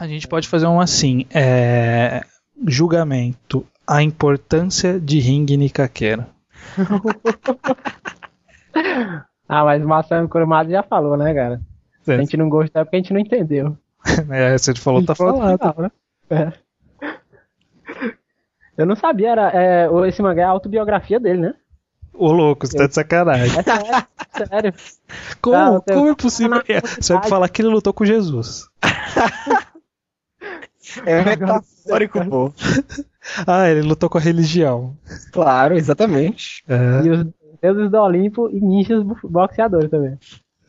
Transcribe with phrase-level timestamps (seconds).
[0.00, 2.22] A gente pode fazer um assim: é...
[2.66, 3.64] julgamento.
[3.86, 6.28] A importância de ringue Nikaqueira.
[9.48, 11.60] ah, mas o Marcelo Curumado já falou, né, cara?
[12.02, 13.76] Se a gente não gostou é porque a gente não entendeu.
[14.30, 15.58] é, você falou, tá falado.
[15.58, 15.90] Final, né?
[16.30, 16.52] É.
[18.78, 21.54] Eu não sabia, era, é, esse mangá é a autobiografia dele, né?
[22.14, 23.58] Ô louco, você tá de sacanagem.
[23.58, 24.06] É sério,
[24.48, 24.74] sério.
[25.42, 26.62] Como, ah, como é possível?
[26.98, 28.68] Você vai falar que ele lutou com Jesus.
[31.04, 32.52] É metafórico, pô.
[33.46, 34.96] Ah, ele lutou com a religião.
[35.30, 36.64] Claro, exatamente.
[36.66, 37.06] É.
[37.06, 37.26] E os
[37.60, 40.18] deuses do Olimpo e ninjas boxeadores também.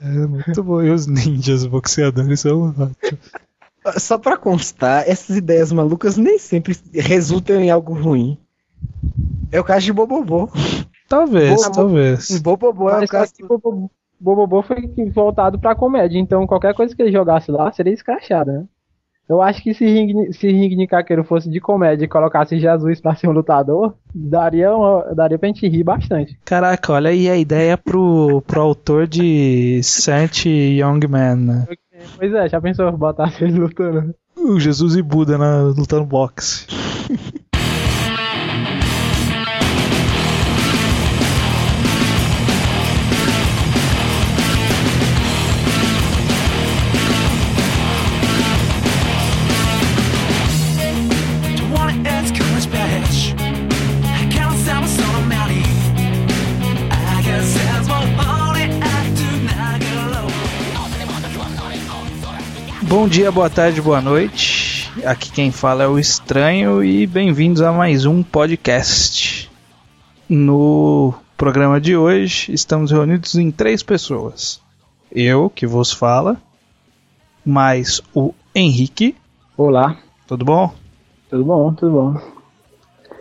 [0.01, 0.83] É, muito bom.
[0.83, 3.31] E os ninjas boxeadores são ótimos.
[3.97, 8.37] Só pra constar, essas ideias malucas nem sempre resultam em algo ruim.
[9.51, 10.49] É o caso de Bobobô.
[11.07, 12.39] Talvez, Bobo, talvez.
[12.41, 13.33] Bobobô é o caso.
[13.33, 17.93] Que Bobobô, Bobobô foi voltado pra comédia, então qualquer coisa que ele jogasse lá seria
[17.93, 18.65] escrachada, né?
[19.31, 23.15] Eu acho que se Ring, se Ring Nikakeiro fosse de comédia e colocasse Jesus pra
[23.15, 26.37] ser um lutador, daria, uma, daria pra gente rir bastante.
[26.43, 31.67] Caraca, olha aí a ideia pro, pro autor de Sant Young Man, né?
[32.17, 34.13] Pois é, já pensou botar eles lutando?
[34.35, 36.67] O Jesus e Buda na, lutando boxe.
[62.91, 64.91] Bom dia, boa tarde, boa noite.
[65.05, 69.49] Aqui quem fala é o Estranho e bem-vindos a mais um podcast.
[70.27, 74.61] No programa de hoje estamos reunidos em três pessoas.
[75.09, 76.35] Eu, que vos fala,
[77.45, 79.15] mais o Henrique.
[79.55, 79.97] Olá.
[80.27, 80.73] Tudo bom?
[81.29, 82.21] Tudo bom, tudo bom.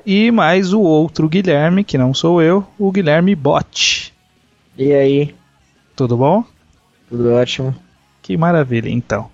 [0.05, 4.13] E mais o outro Guilherme, que não sou eu, o Guilherme Bot.
[4.77, 5.33] E aí?
[5.95, 6.43] Tudo bom?
[7.09, 7.73] Tudo ótimo.
[8.21, 9.31] Que maravilha, então.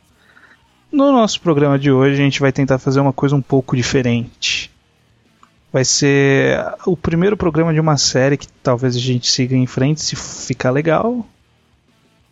[0.96, 4.70] No nosso programa de hoje, a gente vai tentar fazer uma coisa um pouco diferente.
[5.70, 10.00] Vai ser o primeiro programa de uma série que talvez a gente siga em frente
[10.00, 11.26] se ficar legal.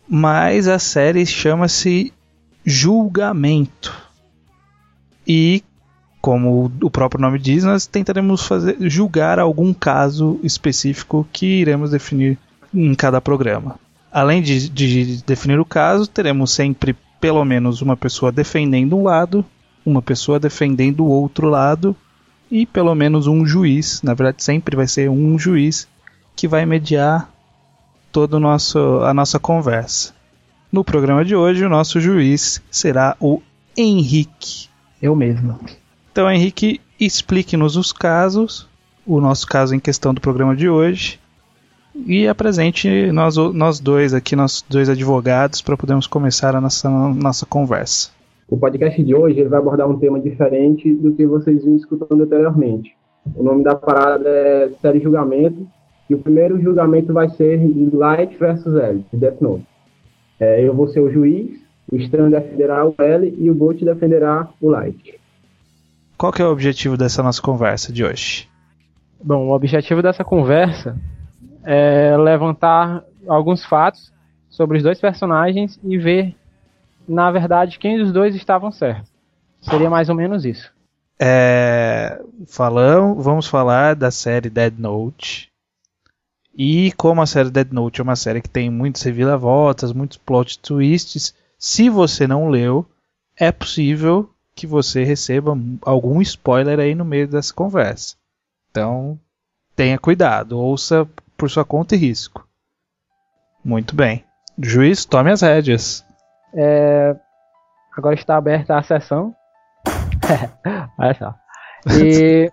[0.09, 2.11] Mas a série chama-se
[2.65, 3.95] Julgamento.
[5.27, 5.63] E,
[6.19, 12.35] como o próprio nome diz, nós tentaremos fazer, julgar algum caso específico que iremos definir
[12.73, 13.79] em cada programa.
[14.11, 19.43] Além de, de definir o caso, teremos sempre pelo menos uma pessoa defendendo um lado,
[19.85, 21.95] uma pessoa defendendo o outro lado
[22.49, 24.01] e pelo menos um juiz.
[24.01, 25.87] Na verdade, sempre vai ser um juiz
[26.35, 27.31] que vai mediar
[28.11, 30.13] toda a nossa conversa.
[30.71, 33.41] No programa de hoje, o nosso juiz será o
[33.77, 34.67] Henrique.
[35.01, 35.59] Eu mesmo.
[36.11, 38.67] Então, Henrique, explique-nos os casos,
[39.05, 41.19] o nosso caso em questão do programa de hoje,
[41.95, 47.45] e apresente nós, nós dois aqui, nós dois advogados, para podermos começar a nossa, nossa
[47.45, 48.09] conversa.
[48.47, 52.23] O podcast de hoje ele vai abordar um tema diferente do que vocês vinham escutando
[52.23, 52.95] anteriormente.
[53.35, 55.67] O nome da parada é série julgamento,
[56.09, 57.59] e o primeiro julgamento vai ser
[57.91, 59.65] Light versus L, de Death Note.
[60.39, 61.59] É, eu vou ser o juiz,
[61.91, 65.19] o Stan defenderá o L e o Bolt defenderá o Light.
[66.17, 68.47] Qual que é o objetivo dessa nossa conversa de hoje?
[69.23, 70.95] Bom, o objetivo dessa conversa
[71.65, 74.13] é, levantar alguns fatos
[74.49, 76.35] sobre os dois personagens e ver,
[77.07, 79.11] na verdade, quem dos dois estavam certos.
[79.61, 80.71] Seria mais ou menos isso.
[81.19, 82.21] É,
[83.17, 85.49] vamos falar da série Dead Note.
[86.57, 90.59] E como a série Dead Note é uma série que tem muitas reviravoltas, muitos plot
[90.59, 92.85] twists, se você não leu,
[93.35, 98.15] é possível que você receba algum spoiler aí no meio dessa conversa.
[98.71, 99.19] Então,
[99.75, 102.47] tenha cuidado, ouça por sua conta e risco.
[103.63, 104.23] Muito bem.
[104.57, 106.05] Juiz, tome as rédeas.
[106.53, 107.15] É...
[107.97, 109.35] Agora está aberta a sessão.
[110.97, 111.35] Olha só.
[111.99, 112.51] E...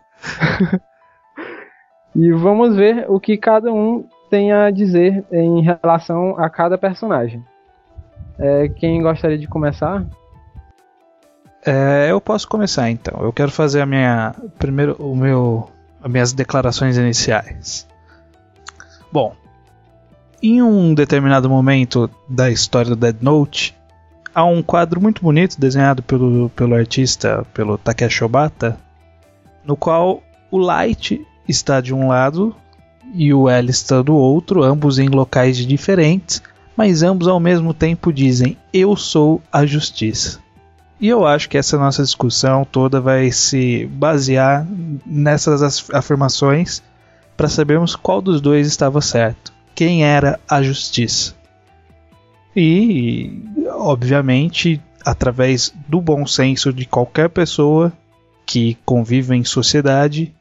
[2.17, 7.45] e vamos ver o que cada um tem a dizer em relação a cada personagem.
[8.39, 10.05] É, quem gostaria de começar?
[11.65, 13.23] É, eu posso começar então.
[13.23, 15.71] Eu quero fazer a minha primeiro o meu
[16.03, 17.87] as minhas declarações iniciais.
[19.13, 19.37] Bom,
[20.43, 23.77] em um determinado momento da história do Dead Note,
[24.35, 28.79] há um quadro muito bonito desenhado pelo, pelo artista, pelo Takeshi Obata,
[29.67, 32.57] no qual o Light está de um lado
[33.15, 36.43] e o L está do outro, ambos em locais diferentes,
[36.75, 40.41] mas ambos ao mesmo tempo dizem: Eu sou a justiça.
[40.99, 44.67] E eu acho que essa nossa discussão toda vai se basear
[45.05, 46.83] nessas afirmações
[47.43, 49.53] para sabermos qual dos dois estava certo.
[49.75, 51.35] Quem era a justiça?
[52.55, 53.37] E,
[53.69, 57.93] obviamente, através do bom senso de qualquer pessoa
[58.47, 60.33] que convive em sociedade,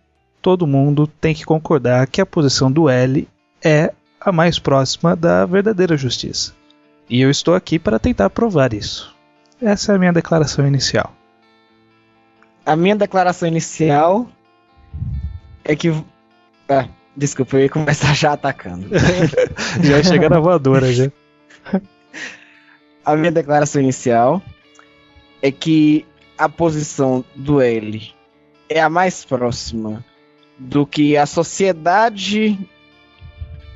[0.44, 3.27] todo mundo tem que concordar que a posição do L
[3.63, 6.54] é a mais próxima da verdadeira justiça.
[7.09, 9.12] E eu estou aqui para tentar provar isso.
[9.59, 11.12] Essa é a minha declaração inicial.
[12.63, 14.30] A minha declaração inicial
[15.63, 15.92] é que.
[16.73, 16.88] Ah,
[17.18, 18.88] desculpa, eu ia começar já atacando.
[19.83, 21.12] já chega na voadora já.
[23.03, 24.41] A minha declaração inicial
[25.41, 26.06] é que
[26.38, 28.15] a posição do L
[28.69, 30.06] é a mais próxima
[30.57, 32.57] do que a sociedade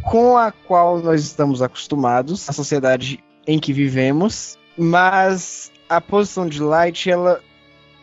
[0.02, 6.62] com a qual nós estamos acostumados, a sociedade em que vivemos, mas a posição de
[6.62, 7.42] Light ela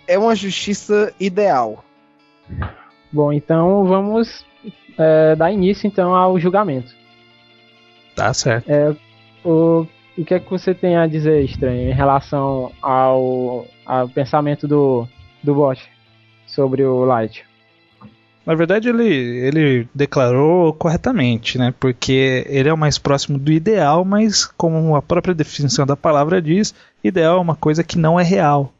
[0.06, 1.82] é uma justiça ideal.
[3.10, 4.44] Bom, então vamos
[4.98, 6.94] é, dar início então ao julgamento.
[8.14, 8.68] Tá certo.
[8.68, 8.94] É,
[9.44, 9.86] o,
[10.16, 15.06] o que é que você tem a dizer, estranho, em relação ao, ao pensamento do,
[15.42, 15.82] do bot
[16.46, 17.44] sobre o Light?
[18.44, 21.72] Na verdade, ele, ele declarou corretamente, né?
[21.78, 26.42] Porque ele é o mais próximo do ideal, mas como a própria definição da palavra
[26.42, 26.74] diz,
[27.04, 28.72] ideal é uma coisa que não é real.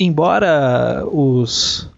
[0.00, 1.88] Embora os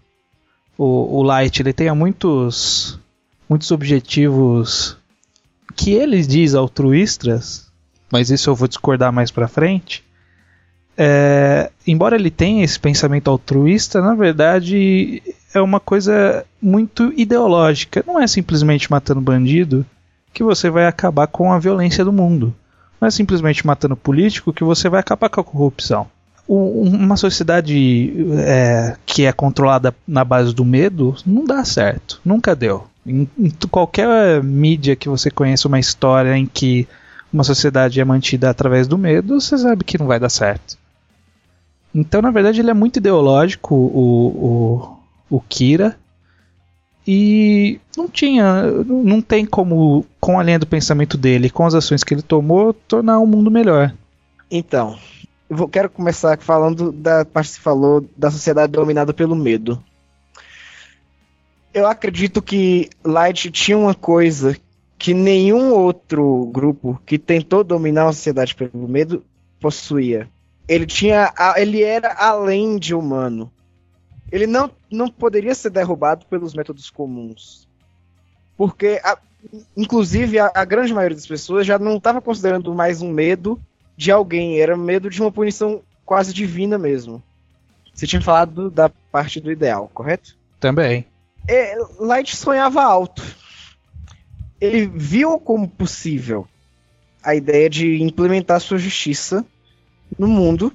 [0.81, 2.99] o, o Light ele tenha muitos
[3.47, 4.97] muitos objetivos
[5.75, 7.71] que ele diz altruístas,
[8.11, 10.03] mas isso eu vou discordar mais para frente.
[10.97, 15.21] É, embora ele tenha esse pensamento altruísta, na verdade
[15.53, 18.03] é uma coisa muito ideológica.
[18.05, 19.85] Não é simplesmente matando bandido
[20.33, 22.55] que você vai acabar com a violência do mundo.
[22.99, 26.07] Não é simplesmente matando político que você vai acabar com a corrupção.
[26.53, 32.19] Uma sociedade é, que é controlada na base do medo não dá certo.
[32.25, 32.87] Nunca deu.
[33.05, 36.85] Em, em qualquer mídia que você conheça uma história em que
[37.31, 40.77] uma sociedade é mantida através do medo, você sabe que não vai dar certo.
[41.95, 44.97] Então, na verdade, ele é muito ideológico, o,
[45.29, 45.97] o, o Kira.
[47.07, 52.03] E não tinha, não tem como, com a linha do pensamento dele, com as ações
[52.03, 53.93] que ele tomou, tornar o mundo melhor.
[54.49, 54.97] Então,
[55.51, 59.83] eu vou, quero começar falando da parte que você falou da sociedade dominada pelo medo.
[61.73, 64.57] Eu acredito que Light tinha uma coisa
[64.97, 69.23] que nenhum outro grupo que tentou dominar a sociedade pelo medo
[69.59, 70.29] possuía.
[70.67, 73.51] Ele tinha, ele era além de humano
[74.31, 77.67] ele não, não poderia ser derrubado pelos métodos comuns.
[78.55, 79.17] Porque, a,
[79.75, 83.59] inclusive, a, a, grande maioria das pessoas já não estava considerando mais um medo
[84.01, 87.21] de alguém, era medo de uma punição quase divina mesmo.
[87.93, 90.35] Você tinha falado da parte do ideal, correto?
[90.59, 91.05] Também.
[91.47, 93.23] É, Light sonhava alto.
[94.59, 96.47] Ele viu como possível
[97.23, 99.45] a ideia de implementar sua justiça
[100.17, 100.73] no mundo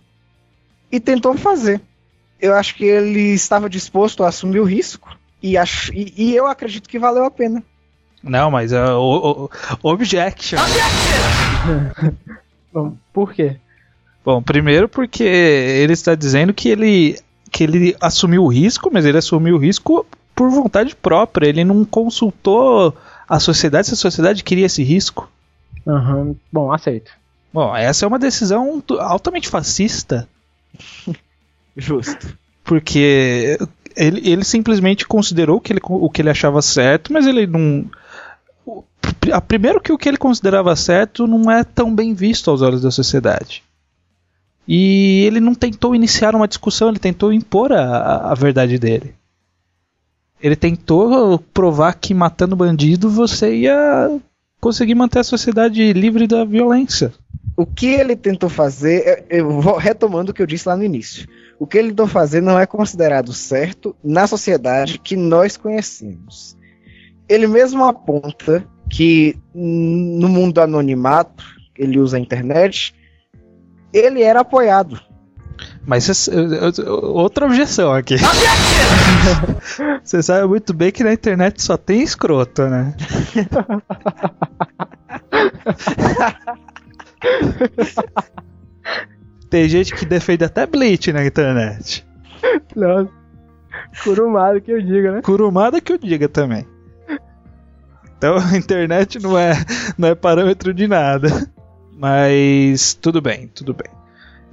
[0.90, 1.80] e tentou fazer
[2.40, 6.46] eu acho que ele estava disposto a assumir o risco e, acho, e, e eu
[6.46, 7.62] acredito que valeu a pena.
[8.22, 9.44] Não, mas uh, o,
[9.82, 10.58] o, objection.
[10.58, 12.36] Objection!
[12.76, 13.56] Bom, por quê?
[14.22, 17.18] Bom, primeiro porque ele está dizendo que ele
[17.50, 21.48] que ele assumiu o risco, mas ele assumiu o risco por vontade própria.
[21.48, 22.94] Ele não consultou
[23.26, 25.26] a sociedade se a sociedade queria esse risco.
[25.86, 26.36] Uhum.
[26.52, 27.12] Bom, aceito.
[27.50, 30.28] Bom, essa é uma decisão altamente fascista.
[31.74, 32.36] Justo.
[32.62, 33.56] Porque
[33.96, 37.86] ele, ele simplesmente considerou que ele, o que ele achava certo, mas ele não.
[39.32, 42.82] A, primeiro que o que ele considerava certo não é tão bem visto aos olhos
[42.82, 43.62] da sociedade.
[44.66, 49.14] E ele não tentou iniciar uma discussão, ele tentou impor a, a verdade dele.
[50.42, 54.20] Ele tentou provar que matando bandido você ia
[54.60, 57.12] conseguir manter a sociedade livre da violência.
[57.56, 61.26] O que ele tentou fazer, eu vou retomando o que eu disse lá no início
[61.58, 66.56] o que ele tentou fazer não é considerado certo na sociedade que nós conhecemos.
[67.28, 71.44] Ele mesmo aponta que no mundo do anonimato,
[71.76, 72.94] ele usa a internet,
[73.92, 75.00] ele era apoiado.
[75.86, 76.28] Mas
[76.86, 78.16] outra objeção aqui.
[80.02, 82.94] Você sabe muito bem que na internet só tem escroto, né?
[89.48, 92.06] Tem gente que defende até Bleach na internet.
[92.74, 93.10] Nossa.
[94.02, 95.22] Curumada que eu diga, né?
[95.22, 96.66] Curumada que eu diga também.
[98.16, 99.52] Então a internet não é,
[99.96, 101.50] não é parâmetro de nada.
[101.96, 103.90] Mas tudo bem, tudo bem.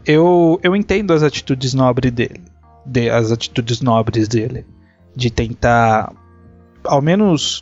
[0.05, 2.41] eu, eu entendo as atitudes nobres dele.
[2.85, 4.65] De, as atitudes nobres dele.
[5.15, 6.13] De tentar,
[6.83, 7.61] ao menos,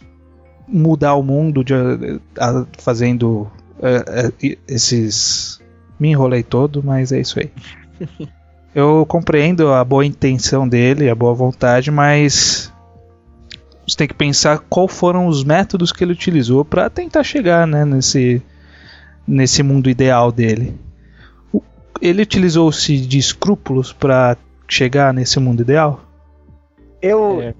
[0.67, 1.73] mudar o mundo de,
[2.39, 5.59] a, fazendo uh, esses.
[5.99, 7.51] Me enrolei todo, mas é isso aí.
[8.73, 12.70] eu compreendo a boa intenção dele, a boa vontade, mas
[13.91, 17.83] você tem que pensar qual foram os métodos que ele utilizou para tentar chegar né,
[17.83, 18.41] nesse,
[19.27, 20.79] nesse mundo ideal dele.
[22.01, 25.99] Ele utilizou-se de escrúpulos para chegar nesse mundo ideal?
[27.01, 27.41] Eu.
[27.41, 27.53] É.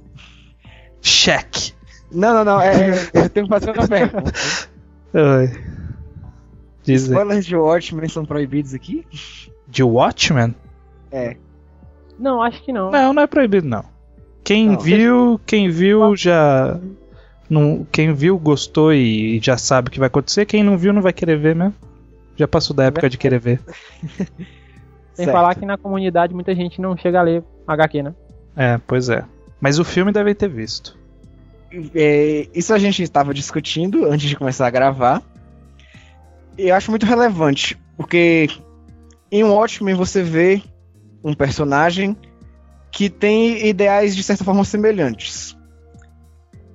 [1.01, 1.73] Check.
[2.09, 2.61] Não, não, não.
[2.61, 4.31] É, eu tenho que fazer uma pergunta.
[6.83, 9.05] Diz Spoilers de Watchmen são proibidos aqui?
[9.67, 10.55] De Watchmen?
[11.11, 11.35] É.
[12.17, 12.89] Não, acho que não.
[12.89, 13.83] Não, não é proibido não.
[14.43, 16.79] Quem não, viu, quem viu já.
[17.49, 20.45] Não, quem viu gostou e já sabe o que vai acontecer.
[20.45, 21.75] Quem não viu não vai querer ver mesmo.
[22.35, 23.61] Já passou da época de querer ver.
[25.13, 28.15] Sem falar que na comunidade muita gente não chega a ler HQ, né?
[28.55, 29.23] É, pois é.
[29.59, 30.97] Mas o filme deve ter visto.
[31.93, 35.21] É, isso a gente estava discutindo antes de começar a gravar.
[36.57, 38.49] E eu acho muito relevante, porque
[39.31, 40.61] em Watchmen você vê
[41.23, 42.17] um personagem
[42.91, 45.57] que tem ideais de certa forma semelhantes.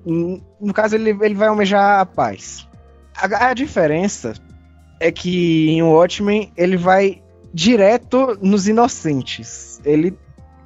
[0.05, 2.67] No caso, ele, ele vai almejar a paz.
[3.15, 4.33] A, a diferença
[4.99, 7.21] é que em Watchmen ele vai
[7.53, 9.79] direto nos inocentes.
[9.85, 10.17] Ele,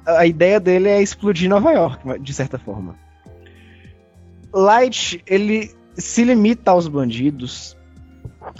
[0.06, 2.96] a ideia dele é explodir Nova York, de certa forma.
[4.54, 7.76] Light, ele se limita aos bandidos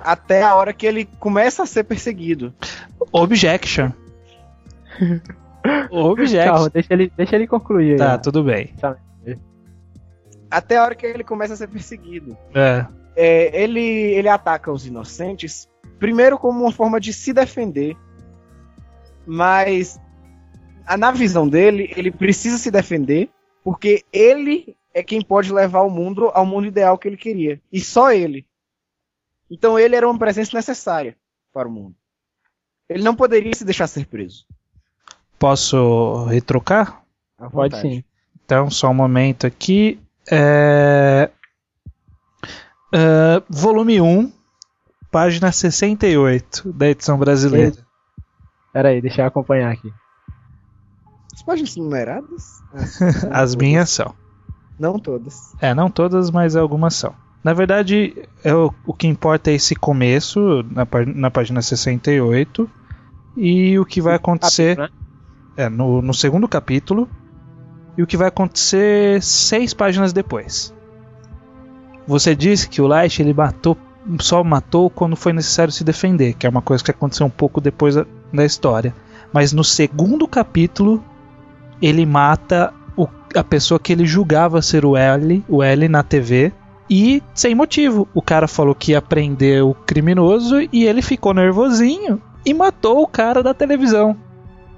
[0.01, 2.55] até a hora que ele começa a ser perseguido.
[3.13, 3.91] Objection.
[5.91, 6.45] Objection.
[6.45, 7.99] Calma, deixa ele, deixa ele concluir.
[7.99, 8.23] Tá, aí.
[8.23, 8.75] tudo bem.
[10.51, 12.37] Até a hora que ele começa a ser perseguido.
[12.55, 12.87] É.
[13.17, 13.63] é.
[13.63, 17.97] ele, ele ataca os inocentes, primeiro como uma forma de se defender,
[19.27, 19.99] mas
[20.99, 23.31] na visão dele, ele precisa se defender
[23.63, 27.61] porque ele é quem pode levar o mundo ao mundo ideal que ele queria.
[27.73, 28.47] E só ele.
[29.51, 31.17] Então ele era uma presença necessária
[31.53, 31.95] para o mundo.
[32.89, 34.47] Ele não poderia se deixar ser preso.
[35.43, 37.03] Posso retrocar?
[37.51, 38.05] Pode sim.
[38.45, 40.01] Então, só um momento aqui.
[40.31, 41.29] É...
[42.95, 44.33] Uh, volume 1,
[45.11, 47.75] página 68 da edição brasileira.
[48.73, 49.93] Pera aí, deixa eu acompanhar aqui.
[51.35, 52.63] As páginas são numeradas?
[53.29, 54.15] Ah, As minhas são.
[54.79, 55.57] Não todas.
[55.61, 57.17] É, não todas, mas algumas são.
[57.43, 62.71] Na verdade, é o, o que importa é esse começo, na, na página 68,
[63.37, 65.03] e o que vai acontecer capítulo, né?
[65.57, 67.09] É, no, no segundo capítulo,
[67.97, 70.75] e o que vai acontecer seis páginas depois.
[72.07, 73.77] Você disse que o Light ele matou,
[74.19, 77.61] só matou quando foi necessário se defender, que é uma coisa que aconteceu um pouco
[77.61, 78.95] depois da, história.
[79.33, 81.03] Mas no segundo capítulo,
[81.81, 86.53] ele mata o, a pessoa que ele julgava ser o L, o L na TV,
[86.91, 88.09] e sem motivo.
[88.13, 93.07] O cara falou que ia prender o criminoso e ele ficou nervosinho e matou o
[93.07, 94.17] cara da televisão.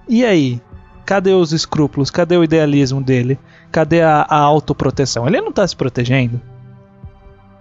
[0.08, 0.60] E aí?
[1.04, 2.10] Cadê os escrúpulos?
[2.10, 3.38] Cadê o idealismo dele?
[3.70, 5.26] Cadê a, a autoproteção?
[5.26, 6.40] Ele não tá se protegendo.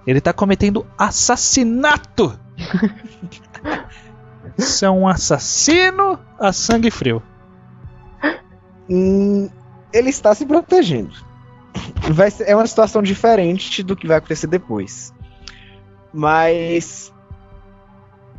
[0.06, 2.38] Ele tá cometendo assassinato!
[4.58, 7.24] Isso é um assassino a sangue frio.
[8.90, 9.50] Hum,
[9.92, 11.34] ele está se protegendo
[12.12, 15.14] vai ser, é uma situação diferente do que vai acontecer depois.
[16.14, 17.13] Mas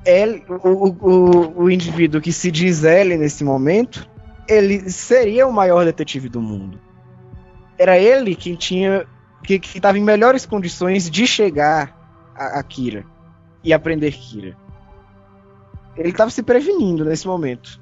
[0.04, 4.08] ele, o, o, o indivíduo que se diz ele nesse momento,
[4.48, 6.78] ele seria o maior detetive do mundo.
[7.78, 9.06] Era ele quem tinha
[9.42, 13.04] que estava em melhores condições de chegar a, a Kira
[13.62, 14.56] e aprender Kira.
[15.96, 17.80] Ele estava se prevenindo nesse momento.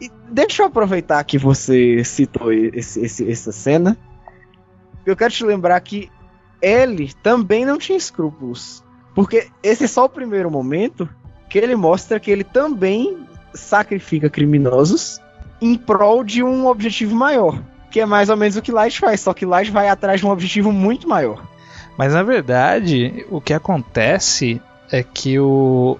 [0.00, 3.96] E deixa eu aproveitar que você citou esse, esse, essa cena.
[5.04, 6.10] Eu quero te lembrar que
[6.60, 8.84] ele também não tinha escrúpulos.
[9.14, 11.08] Porque esse é só o primeiro momento
[11.48, 15.20] que ele mostra que ele também sacrifica criminosos
[15.60, 17.62] em prol de um objetivo maior.
[17.90, 20.26] Que é mais ou menos o que Light faz, só que Light vai atrás de
[20.26, 21.46] um objetivo muito maior.
[21.96, 25.98] Mas na verdade, o que acontece é que o,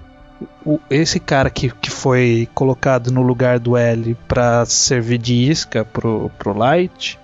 [0.65, 5.85] o, esse cara que, que foi colocado no lugar do L para servir de isca
[5.85, 7.19] pro, pro Light,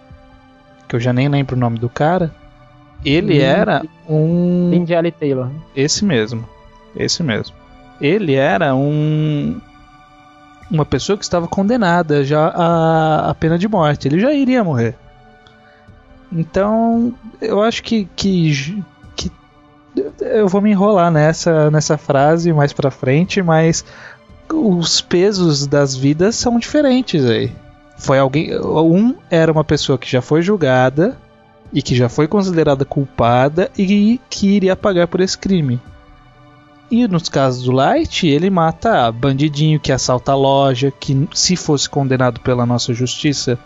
[0.87, 2.31] que eu já nem lembro o nome do cara,
[3.03, 4.69] ele hum, era um.
[4.71, 5.11] Lindy L.
[5.11, 5.49] Taylor.
[5.75, 6.47] Esse mesmo.
[6.95, 7.55] Esse mesmo.
[8.01, 9.59] Ele era um.
[10.69, 14.07] Uma pessoa que estava condenada já à, à pena de morte.
[14.07, 14.95] Ele já iria morrer.
[16.31, 18.83] Então, eu acho que, que,
[20.21, 23.83] eu vou me enrolar nessa, nessa frase mais pra frente, mas
[24.51, 27.51] os pesos das vidas são diferentes aí.
[27.97, 28.57] Foi alguém.
[28.61, 31.17] Um era uma pessoa que já foi julgada
[31.73, 35.79] e que já foi considerada culpada e que iria pagar por esse crime.
[36.91, 41.87] E nos casos do Light, ele mata bandidinho que assalta a loja, que se fosse
[41.87, 43.59] condenado pela nossa justiça,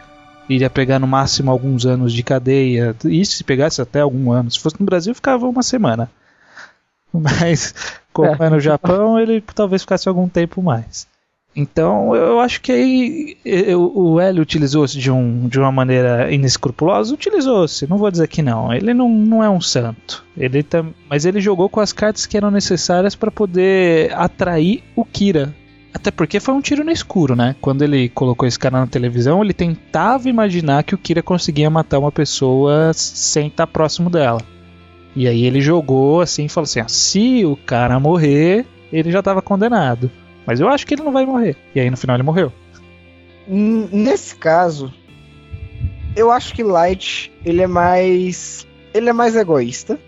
[0.49, 2.93] iria pegar no máximo alguns anos de cadeia.
[3.05, 4.51] E se pegasse até algum ano.
[4.51, 6.11] Se fosse no Brasil, ficava uma semana.
[7.13, 7.73] Mas,
[8.11, 11.07] como é, é no Japão, ele talvez ficasse algum tempo mais.
[11.55, 17.13] Então, eu acho que aí eu, o Hélio utilizou-se de, um, de uma maneira inescrupulosa.
[17.13, 18.73] Utilizou-se, não vou dizer que não.
[18.73, 20.25] Ele não, não é um santo.
[20.35, 25.05] Ele tam, mas ele jogou com as cartas que eram necessárias para poder atrair o
[25.05, 25.53] Kira.
[25.93, 27.55] Até porque foi um tiro no escuro, né?
[27.61, 31.99] Quando ele colocou esse cara na televisão, ele tentava imaginar que o Kira conseguia matar
[31.99, 34.41] uma pessoa sem estar próximo dela.
[35.15, 39.39] E aí ele jogou assim e falou assim: se o cara morrer, ele já estava
[39.39, 40.09] condenado.
[40.45, 41.55] Mas eu acho que ele não vai morrer.
[41.73, 42.51] E aí no final ele morreu.
[43.47, 44.93] Nesse caso,
[46.15, 49.99] eu acho que Light ele é mais ele é mais egoísta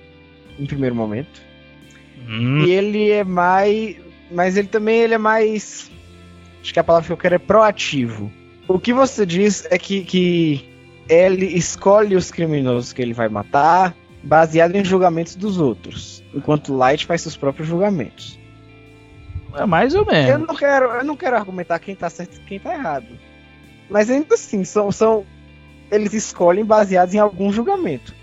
[0.60, 1.42] em primeiro momento.
[2.28, 2.66] Hum.
[2.66, 3.98] E ele é mais
[4.32, 5.92] mas ele também ele é mais
[6.62, 8.32] acho que a palavra que eu quero é proativo.
[8.68, 10.68] O que você diz é que, que
[11.08, 17.06] ele escolhe os criminosos que ele vai matar baseado em julgamentos dos outros, enquanto Light
[17.06, 18.40] faz seus próprios julgamentos.
[19.56, 20.30] É mais ou menos.
[20.30, 23.08] Eu não quero, eu não quero argumentar quem tá certo e quem tá errado.
[23.90, 25.26] Mas ainda assim, são, são.
[25.92, 28.14] Eles escolhem baseados em algum julgamento.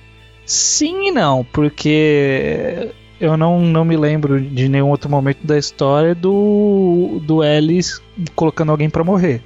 [0.44, 6.14] Sim e não, porque eu não, não me lembro de nenhum outro momento da história
[6.14, 8.02] do, do Ellis
[8.34, 9.40] colocando alguém para morrer.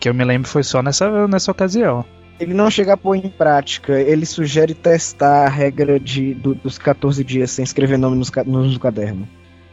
[0.00, 2.04] Que eu me lembro foi só nessa, nessa ocasião.
[2.40, 6.76] Ele não chega a pôr em prática, ele sugere testar a regra de, do, dos
[6.76, 9.28] 14 dias sem escrever nome no, no, no caderno.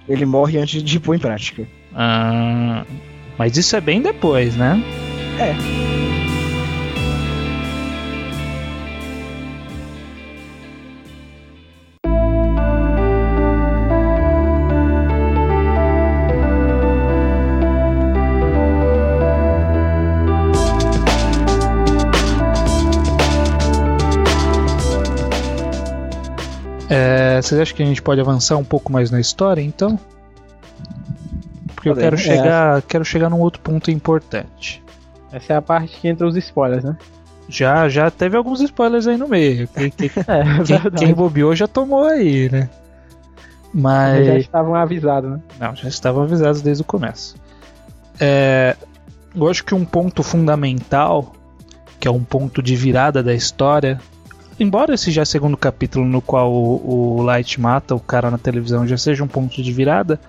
[0.07, 1.67] Ele morre antes de pôr em prática.
[1.93, 2.85] Ah,
[3.37, 4.81] mas isso é bem depois, né?
[5.39, 6.10] É.
[27.41, 29.99] vocês acham que a gente pode avançar um pouco mais na história, então?
[31.75, 32.81] Porque eu quero chegar, é.
[32.81, 34.83] quero chegar num outro ponto importante.
[35.31, 36.97] Essa é a parte que entra os spoilers, né?
[37.49, 39.67] Já, já teve alguns spoilers aí no meio.
[39.67, 42.69] Quem, quem, é, quem, quem bobeou já tomou aí, né?
[43.73, 44.25] Mas.
[44.25, 45.39] Já estavam avisados, né?
[45.59, 47.35] Não, já estavam avisados desde o começo.
[48.19, 48.75] É,
[49.35, 51.33] eu acho que um ponto fundamental,
[51.99, 53.99] que é um ponto de virada da história,
[54.61, 58.87] embora esse já segundo capítulo no qual o, o, Light mata o cara na televisão
[58.87, 60.19] já seja um ponto de virada,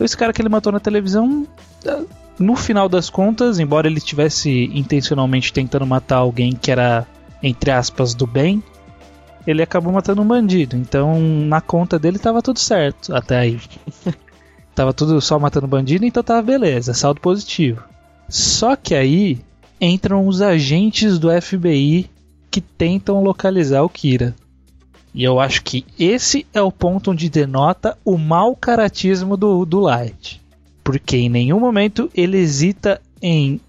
[0.00, 1.46] esse cara que ele matou na televisão,
[1.84, 2.02] eh,
[2.38, 7.06] no final das contas, embora ele estivesse intencionalmente tentando matar alguém que era,
[7.42, 8.62] entre aspas, do bem,
[9.46, 10.76] ele acabou matando um bandido.
[10.76, 13.60] Então, na conta dele tava tudo certo até aí.
[14.74, 17.84] tava tudo só matando bandido, então tava beleza, saldo positivo.
[18.28, 19.38] Só que aí
[19.80, 22.10] entram os agentes do FBI
[22.50, 24.34] que tentam localizar o Kira.
[25.14, 29.80] E eu acho que esse é o ponto onde denota o mau caratismo do, do
[29.80, 30.40] Light.
[30.84, 33.60] Porque em nenhum momento ele hesita em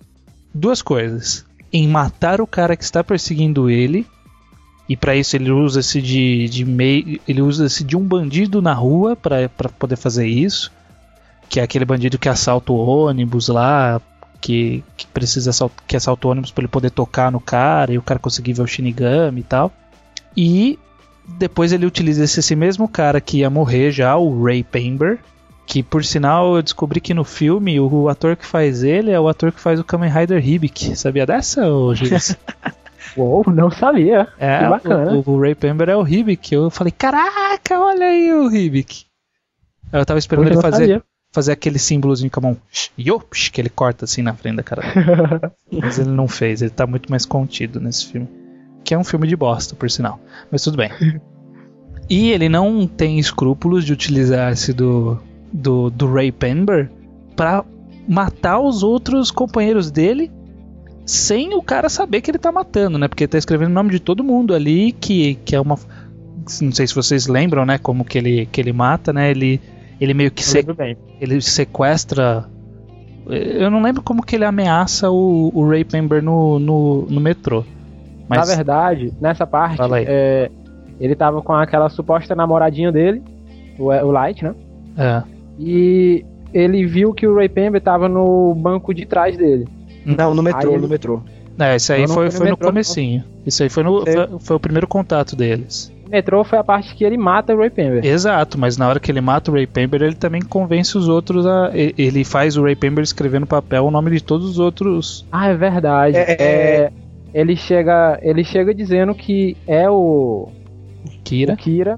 [0.53, 4.05] duas coisas: em matar o cara que está perseguindo ele.
[4.87, 9.15] E para isso ele usa-se de, de meio, ele usa-se de um bandido na rua
[9.15, 9.47] para
[9.79, 10.69] poder fazer isso,
[11.47, 14.01] que é aquele bandido que assalta o ônibus lá,
[14.41, 15.51] que, precisa
[15.87, 18.63] que assalta o ônibus para ele poder tocar no cara e o cara conseguir ver
[18.63, 19.71] o Shinigami e tal.
[20.35, 20.79] E
[21.27, 25.19] depois ele utiliza esse, esse mesmo cara que ia morrer já, o Ray Pember,
[25.65, 29.19] que por sinal eu descobri que no filme o, o, ator que faz ele é
[29.19, 30.95] o ator que faz o Kamen Rider Hibik.
[30.97, 32.35] Sabia dessa, ô Gilles?
[33.17, 34.27] Uou, não sabia.
[34.39, 35.11] É, que bacana.
[35.13, 36.53] O, o, Ray Pember é o Hibik.
[36.53, 39.05] Eu falei, caraca, olha aí o Hibik.
[39.91, 40.87] Eu tava esperando ele fazer.
[40.87, 42.57] Sabia fazer aquele símbolozinho com a mão,
[42.97, 45.53] yops, que ele corta assim na frente da cara dele.
[45.81, 48.27] Mas ele não fez, ele tá muito mais contido nesse filme.
[48.83, 50.19] Que é um filme de bosta, por sinal.
[50.51, 50.91] Mas tudo bem.
[52.09, 55.17] E ele não tem escrúpulos de utilizar-se do,
[55.53, 56.91] do, do Ray Penber
[57.35, 57.63] para
[58.07, 60.29] matar os outros companheiros dele
[61.05, 63.07] sem o cara saber que ele tá matando, né?
[63.07, 65.77] Porque ele tá escrevendo o nome de todo mundo ali, que, que é uma.
[66.61, 67.77] Não sei se vocês lembram, né?
[67.77, 69.31] Como que ele, que ele mata, né?
[69.31, 69.61] Ele
[70.01, 70.65] ele meio que se,
[71.19, 72.45] ele sequestra.
[73.27, 77.63] Eu não lembro como que ele ameaça o, o Ray Pember no, no, no metrô.
[78.27, 78.49] Mas...
[78.49, 80.49] Na verdade, nessa parte, é,
[80.99, 83.21] ele tava com aquela suposta namoradinha dele,
[83.77, 84.55] o, o Light, né?
[84.97, 85.23] É.
[85.59, 89.67] E ele viu que o Ray Pember tava no banco de trás dele.
[90.03, 91.21] Não, no metrô, Aí ele- no metrô.
[91.59, 93.23] É, isso aí foi, fui no foi no comecinho.
[93.45, 95.93] Isso aí foi, no, foi, foi o primeiro contato deles.
[96.11, 98.05] O metrô foi a parte que ele mata o Ray Pember.
[98.05, 101.47] Exato, mas na hora que ele mata o Ray Pember, ele também convence os outros
[101.47, 101.71] a.
[101.73, 105.25] Ele faz o Ray Pember escrever no papel o nome de todos os outros.
[105.31, 106.17] Ah, é verdade.
[106.17, 106.91] É, É,
[107.33, 110.49] ele chega, ele chega dizendo que é o,
[111.23, 111.53] Kira.
[111.53, 111.97] o Kira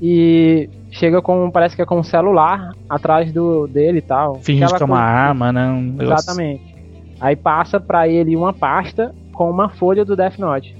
[0.00, 4.36] e chega com parece que é com um celular atrás do dele e tal.
[4.36, 5.92] Fingindo Aquela que é uma coisa- arma, né?
[6.00, 6.62] Exatamente.
[7.20, 10.76] Aí passa pra ele uma pasta com uma folha do Death Note.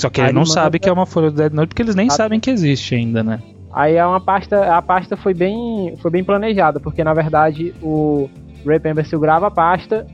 [0.00, 1.82] Só que Aí ele não manda- sabe que é uma folha do Dead Note porque
[1.82, 2.22] eles nem Exato.
[2.22, 3.40] sabem que existe ainda, né?
[3.72, 8.28] Aí é uma pasta, a pasta foi bem, foi bem planejada, porque na verdade o
[8.66, 10.06] Ray Pember segurava a pasta,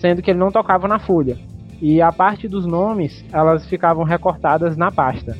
[0.00, 1.38] sendo que ele não tocava na folha.
[1.80, 5.36] E a parte dos nomes, elas ficavam recortadas na pasta.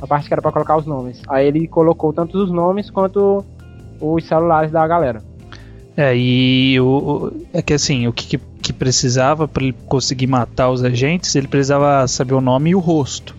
[0.00, 1.22] A parte que era pra colocar os nomes.
[1.28, 3.42] Aí ele colocou tanto os nomes quanto
[4.00, 5.22] os celulares da galera.
[5.96, 10.82] É, e o, é que assim, o que, que- precisava pra ele conseguir matar os
[10.82, 13.34] agentes, ele precisava saber o nome e o rosto.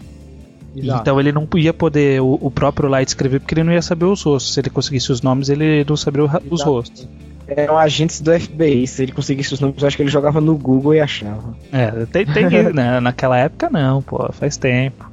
[1.02, 4.06] Então ele não ia poder o, o próprio Light escrever porque ele não ia saber
[4.06, 4.54] os rostos.
[4.54, 6.70] Se ele conseguisse os nomes, ele não ra- os Exato.
[6.72, 7.08] rostos.
[7.48, 8.86] Eram agentes do FBI.
[8.88, 11.56] Se ele conseguisse os nomes, eu acho que ele jogava no Google e achava.
[11.72, 13.00] É, tem, tem né?
[13.00, 15.06] naquela época não, pô, faz tempo.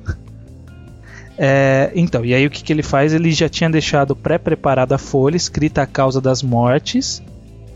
[1.39, 3.13] É, então, e aí o que, que ele faz?
[3.15, 7.23] Ele já tinha deixado pré-preparada a folha escrita a causa das mortes.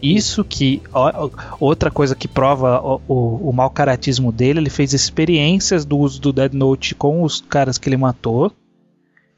[0.02, 0.82] Isso que.
[0.92, 5.98] ó, outra coisa que prova o, o, o mau caratismo dele, ele fez experiências do
[5.98, 8.52] uso do Dead Note com os caras que ele matou.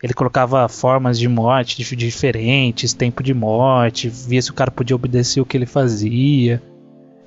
[0.03, 4.94] Ele colocava formas de morte dif- diferentes, tempo de morte, via se o cara podia
[4.94, 6.62] obedecer o que ele fazia.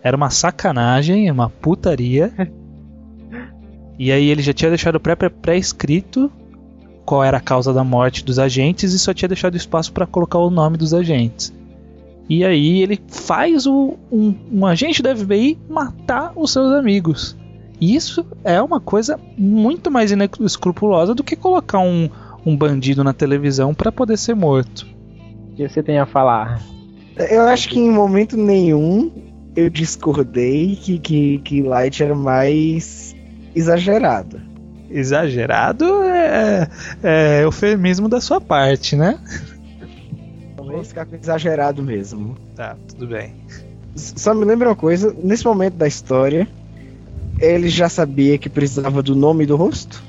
[0.03, 2.31] Era uma sacanagem, uma putaria.
[3.99, 6.31] E aí ele já tinha deixado pré- pré- pré-escrito
[7.05, 10.39] qual era a causa da morte dos agentes e só tinha deixado espaço para colocar
[10.39, 11.53] o nome dos agentes.
[12.31, 17.35] E aí ele faz o, um, um agente da FBI matar os seus amigos.
[17.77, 22.09] E Isso é uma coisa muito mais inescrupulosa do que colocar um,
[22.45, 24.87] um bandido na televisão para poder ser morto.
[25.51, 26.61] O que você tem a falar?
[27.17, 29.11] Eu acho que em momento nenhum
[29.53, 33.13] eu discordei que, que, que Light era mais
[33.53, 34.39] exagerado.
[34.89, 36.69] Exagerado é,
[37.03, 39.19] é eufemismo da sua parte, né?
[40.81, 42.35] Vamos ficar com exagerado mesmo.
[42.55, 43.33] Tá, tudo bem.
[43.95, 46.47] Só me lembra uma coisa, nesse momento da história,
[47.39, 50.01] ele já sabia que precisava do nome e do rosto?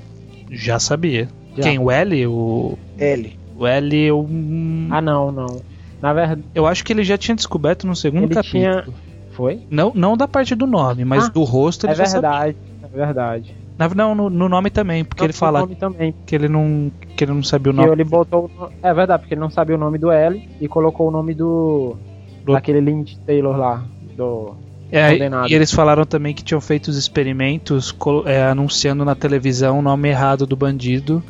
[0.50, 1.28] Já sabia.
[1.56, 1.62] Já.
[1.64, 1.78] Quem?
[1.78, 2.26] O L?
[2.26, 3.36] O, L.
[3.56, 5.60] o L, eu, hum, Ah, não, não.
[6.00, 8.60] Na verdade, eu acho que ele já tinha descoberto no segundo Ele capítulo.
[8.60, 8.84] tinha-
[9.32, 9.60] foi?
[9.70, 12.30] Não, não da parte do nome, mas Ah, do rosto ele É já sabia.
[12.30, 13.54] verdade, é verdade.
[13.88, 16.14] Na- Não, no, no nome também, porque Não, ele fala nome também.
[16.26, 17.92] que ele não que ele não sabia o Que nome.
[17.92, 18.50] ele botou.
[18.82, 21.96] É verdade, porque ele não sabia o nome do L e colocou o nome do.
[22.44, 23.84] Do- Daquele Lind Taylor lá.
[24.16, 24.54] Do.
[24.90, 25.16] É,
[25.48, 30.10] e eles falaram também que tinham feito os experimentos é, anunciando na televisão o nome
[30.10, 31.22] errado do bandido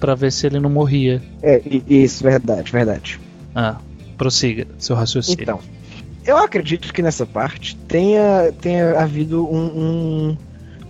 [0.00, 1.20] pra ver se ele não morria.
[1.42, 3.20] É, isso, verdade, verdade.
[3.54, 3.76] Ah,
[4.16, 5.42] prossiga seu raciocínio.
[5.42, 5.58] Então,
[6.24, 10.36] eu acredito que nessa parte tenha, tenha havido um, um,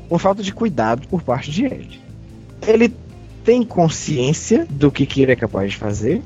[0.09, 2.01] uma falta de cuidado por parte de ele.
[2.67, 2.93] Ele
[3.45, 6.23] tem consciência do que Kira é capaz de fazer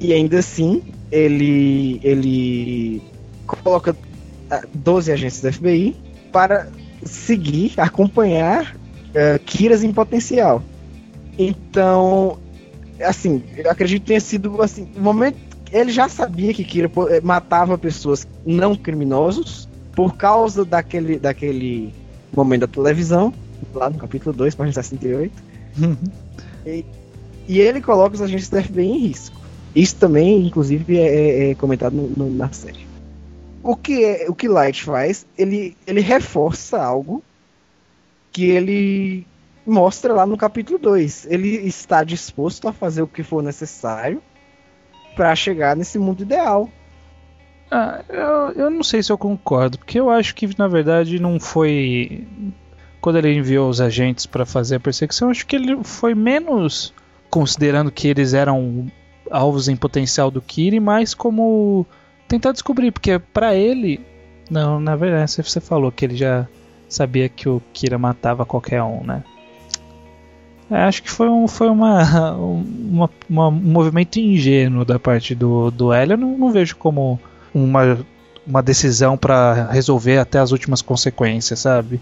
[0.00, 3.02] e ainda assim ele ele
[3.46, 3.94] coloca
[4.50, 5.94] ah, 12 agentes da FBI
[6.32, 6.68] para
[7.04, 8.74] seguir, acompanhar
[9.14, 10.62] ah, Kiras em potencial.
[11.38, 12.38] Então,
[13.00, 15.36] assim, eu acredito que tenha sido assim, o momento
[15.70, 16.90] ele já sabia que Kira
[17.22, 21.92] matava pessoas não criminosos por causa daquele, daquele
[22.34, 23.32] momento da televisão,
[23.74, 25.32] lá no capítulo 2, página 68.
[26.66, 26.84] e,
[27.46, 29.36] e ele coloca os agentes da FBI em risco.
[29.74, 32.86] Isso também, inclusive, é, é- é comentado no- no- na série.
[33.62, 37.22] O que, é, o que Light faz, ele, ele reforça algo
[38.32, 39.26] que ele
[39.66, 41.26] mostra lá no capítulo 2.
[41.28, 44.22] Ele está disposto a fazer o que for necessário
[45.14, 46.68] para chegar nesse mundo ideal.
[47.70, 51.38] Ah, eu, eu não sei se eu concordo, porque eu acho que na verdade não
[51.38, 52.26] foi.
[53.00, 56.92] Quando ele enviou os agentes pra fazer a perseguição, acho que ele foi menos
[57.30, 58.86] considerando que eles eram
[59.30, 61.86] alvos em potencial do Kiri, mais como
[62.26, 64.00] tentar descobrir, porque pra ele.
[64.50, 66.48] Não, na verdade, você- falou que ele já
[66.88, 69.22] sabia que o Kira matava qualquer um, né?
[70.70, 72.02] É, acho que foi, um, foi uma,
[72.36, 76.12] uma- uma- um movimento ingênuo da parte do, do L.
[76.12, 77.18] Eu não, não vejo como
[77.62, 77.98] uma,
[78.46, 82.00] uma decisão pra resolver até as últimas consequências, sabe?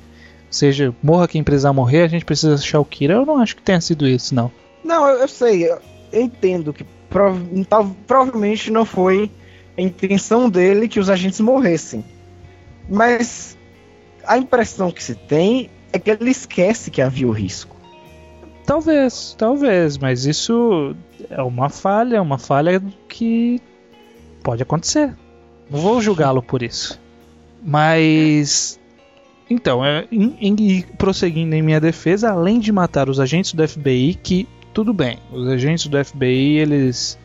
[0.50, 3.14] Seja, morra quem precisar morrer, a gente precisa achar o Kira.
[3.14, 4.50] Eu não acho que tenha sido isso, não.
[4.84, 5.78] Não, eu, eu sei, eu,
[6.12, 9.30] eu entendo que prov- tal- provavelmente não foi
[9.76, 12.04] a intenção dele que os agentes morressem.
[12.88, 13.58] Mas
[14.24, 17.76] a impressão que se tem é que ele esquece que havia o risco.
[18.64, 20.94] Talvez, talvez, mas isso
[21.30, 23.60] é uma falha, uma falha que
[24.42, 25.14] pode acontecer.
[25.70, 27.00] Não vou julgá-lo por isso.
[27.62, 28.80] Mas.
[29.48, 34.18] Então, é, em, em, prosseguindo em minha defesa, além de matar os agentes do FBI,
[34.20, 37.18] que tudo bem, os agentes do FBI eles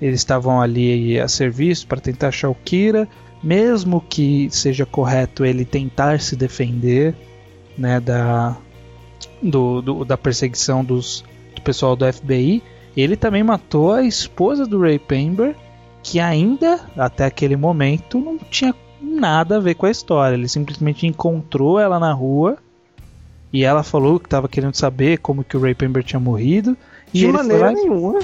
[0.00, 3.08] eles estavam ali a serviço para tentar achar o Kira,
[3.42, 7.14] mesmo que seja correto ele tentar se defender,
[7.76, 8.56] né, da
[9.42, 11.24] do, do, da perseguição dos,
[11.54, 12.62] do pessoal do FBI,
[12.96, 15.54] ele também matou a esposa do Ray Pember,
[16.10, 20.34] que ainda até aquele momento não tinha nada a ver com a história.
[20.34, 22.56] Ele simplesmente encontrou ela na rua
[23.52, 26.74] e ela falou que estava querendo saber como que o Ray Pember tinha morrido.
[27.12, 28.20] De maneira nenhuma.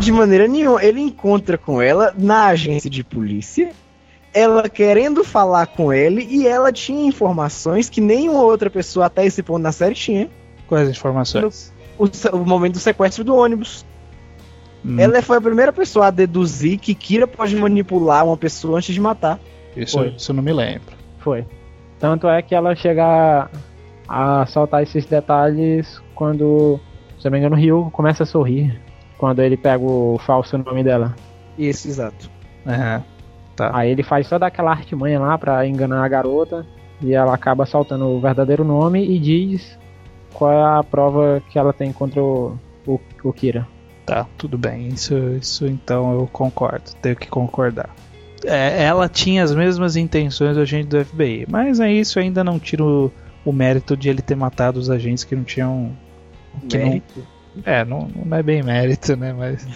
[0.00, 0.82] De maneira nenhuma.
[0.82, 3.72] Ele encontra com ela na agência de polícia.
[4.32, 9.42] Ela querendo falar com ele e ela tinha informações que nenhuma outra pessoa até esse
[9.42, 10.30] ponto na série tinha.
[10.66, 11.72] Quais informações?
[11.98, 13.84] O, o momento do sequestro do ônibus.
[14.84, 15.00] Hum.
[15.00, 19.00] Ela foi a primeira pessoa a deduzir que Kira pode manipular uma pessoa antes de
[19.00, 19.40] matar.
[19.76, 20.94] Isso, isso eu não me lembro.
[21.18, 21.44] Foi.
[21.98, 23.48] Tanto é que ela chega
[24.06, 26.78] a soltar esses detalhes quando,
[27.18, 28.78] se não me engano, o Ryu começa a sorrir
[29.16, 31.14] quando ele pega o falso nome dela.
[31.56, 32.30] Isso, exato.
[32.66, 33.02] Uhum.
[33.56, 33.70] Tá.
[33.72, 36.66] Aí ele faz toda aquela artimanha lá pra enganar a garota
[37.00, 39.78] e ela acaba soltando o verdadeiro nome e diz
[40.32, 43.66] qual é a prova que ela tem contra o, o, o Kira.
[44.06, 44.88] Tá, tudo bem.
[44.88, 46.92] Isso, isso então eu concordo.
[47.00, 47.90] Tenho que concordar.
[48.44, 52.58] É, ela tinha as mesmas intenções do agente do FBI, mas aí isso ainda não
[52.58, 53.10] tira o,
[53.44, 55.96] o mérito de ele ter matado os agentes que não tinham.
[56.68, 57.26] Que mérito?
[57.56, 59.32] Não, é, não, não é bem mérito, né?
[59.32, 59.66] Mas.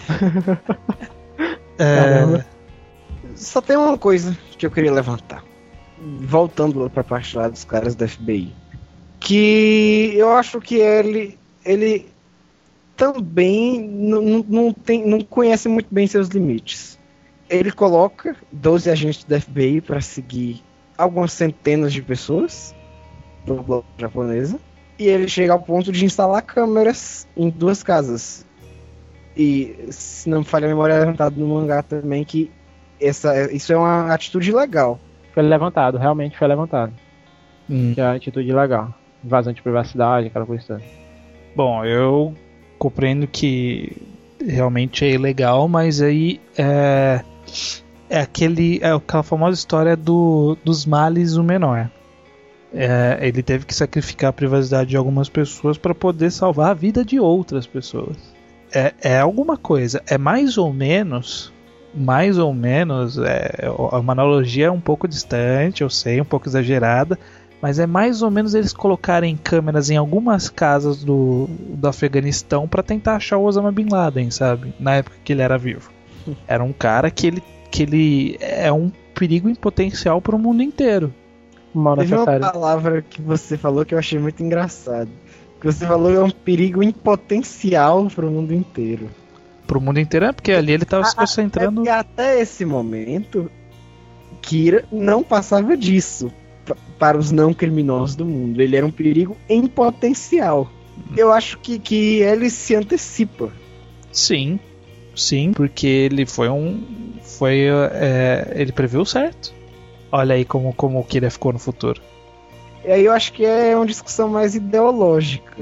[1.79, 2.43] é,
[3.35, 5.43] só tem uma coisa que eu queria levantar.
[6.21, 8.53] Voltando pra parte lá dos caras do FBI.
[9.19, 11.37] Que eu acho que ele.
[11.65, 12.05] ele
[12.99, 16.99] também não, não, tem, não conhece muito bem seus limites.
[17.49, 20.61] Ele coloca 12 agentes do FBI para seguir
[20.97, 22.75] algumas centenas de pessoas
[23.45, 24.59] do japonesa
[24.99, 28.45] e ele chega ao ponto de instalar câmeras em duas casas.
[29.35, 32.51] E se não me falha a memória, é levantado no mangá também que
[32.99, 34.99] essa, isso é uma atitude legal.
[35.33, 36.91] Foi levantado, realmente foi levantado.
[37.69, 37.93] Hum.
[37.93, 38.93] Que é uma atitude legal.
[39.23, 40.81] Invasão de privacidade, aquela coisa.
[41.55, 42.35] Bom, eu
[42.79, 43.95] compreendo que
[44.43, 47.21] realmente é ilegal, mas aí é,
[48.09, 51.91] é aquele é aquela famosa história do, dos males o menor.
[52.73, 57.03] É, ele teve que sacrificar a privacidade de algumas pessoas para poder salvar a vida
[57.03, 58.15] de outras pessoas.
[58.71, 60.01] É, é alguma coisa.
[60.07, 61.51] É mais ou menos,
[61.93, 67.17] mais ou menos, é, uma analogia um pouco distante, eu sei, um pouco exagerada,
[67.61, 72.81] mas é mais ou menos eles colocarem câmeras em algumas casas do, do Afeganistão para
[72.81, 74.73] tentar achar o Osama Bin Laden, sabe?
[74.79, 75.91] Na época que ele era vivo.
[76.47, 80.61] Era um cara que ele, que ele é um perigo em potencial para o mundo
[80.61, 81.13] inteiro.
[81.73, 85.09] Mal Teve uma palavra que você falou que eu achei muito engraçado.
[85.59, 89.09] Que você falou é um perigo em potencial para o mundo inteiro.
[89.65, 91.87] Para o mundo inteiro é porque ali ele estava se concentrando.
[91.87, 93.49] É até esse momento,
[94.41, 96.31] Kira não passava disso
[96.99, 98.61] para os não criminosos do mundo.
[98.61, 100.69] Ele era um perigo em potencial.
[101.15, 103.51] Eu acho que, que ele se antecipa.
[104.11, 104.59] Sim,
[105.15, 106.83] sim, porque ele foi um.
[107.23, 107.67] Foi.
[107.93, 109.53] É, ele previu certo.
[110.11, 112.01] Olha aí como, como o Kira ficou no futuro.
[112.83, 115.53] E aí eu acho que é uma discussão mais ideológica.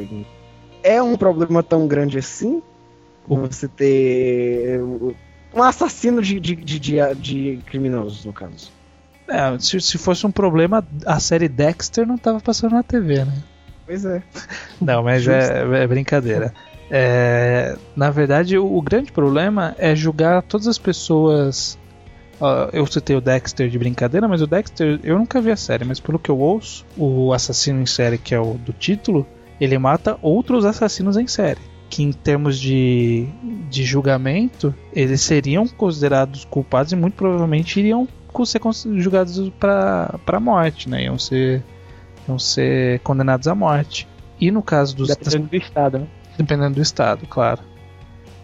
[0.82, 2.62] É um problema tão grande assim?
[3.28, 4.82] Você ter
[5.54, 8.72] um assassino de, de, de, de, de criminosos, no caso.
[9.28, 13.44] É, se, se fosse um problema, a série Dexter não tava passando na TV, né?
[13.86, 14.22] Pois é.
[14.80, 16.54] Não, mas é, é, brincadeira.
[16.92, 21.78] É, na verdade, o, o, grande problema é julgar todas as pessoas.
[22.40, 25.84] Uh, eu citei o Dexter de brincadeira, mas o Dexter, eu nunca vi a série,
[25.84, 29.26] mas pelo que eu ouço, o assassino em série, que é o do título,
[29.60, 31.60] ele mata outros assassinos em série.
[31.90, 33.28] Que em termos de,
[33.70, 38.08] de julgamento, eles seriam considerados culpados e muito provavelmente iriam
[38.46, 38.62] ser
[38.96, 41.04] julgados para a morte, né?
[41.04, 41.64] Iam ser,
[42.28, 44.08] iam ser condenados à morte.
[44.40, 45.10] E no caso dos.
[45.10, 46.08] Dependendo do Estado, né?
[46.38, 47.62] Dependendo do Estado, claro.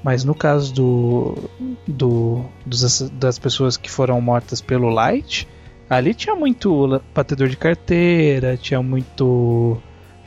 [0.03, 1.49] Mas no caso do,
[1.87, 5.47] do dos, das pessoas que foram mortas pelo Light,
[5.89, 9.77] ali tinha muito batedor de carteira, tinha muito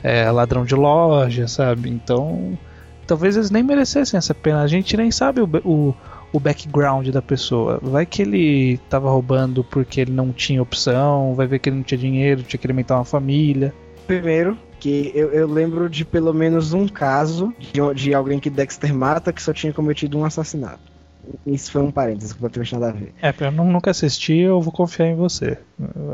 [0.01, 1.89] é, ladrão de loja, sabe?
[1.89, 2.57] Então,
[3.05, 4.61] talvez eles nem merecessem essa pena.
[4.61, 5.93] A gente nem sabe o, o,
[6.37, 7.79] o background da pessoa.
[7.81, 11.83] Vai que ele tava roubando porque ele não tinha opção, vai ver que ele não
[11.83, 13.73] tinha dinheiro, tinha que alimentar uma família.
[14.05, 18.93] Primeiro, que eu, eu lembro de pelo menos um caso de, de alguém que Dexter
[18.93, 20.97] mata que só tinha cometido um assassinato.
[21.45, 23.13] Isso foi um parênteses, completamente nada a ver.
[23.21, 25.57] É, eu não, nunca assisti, eu vou confiar em você.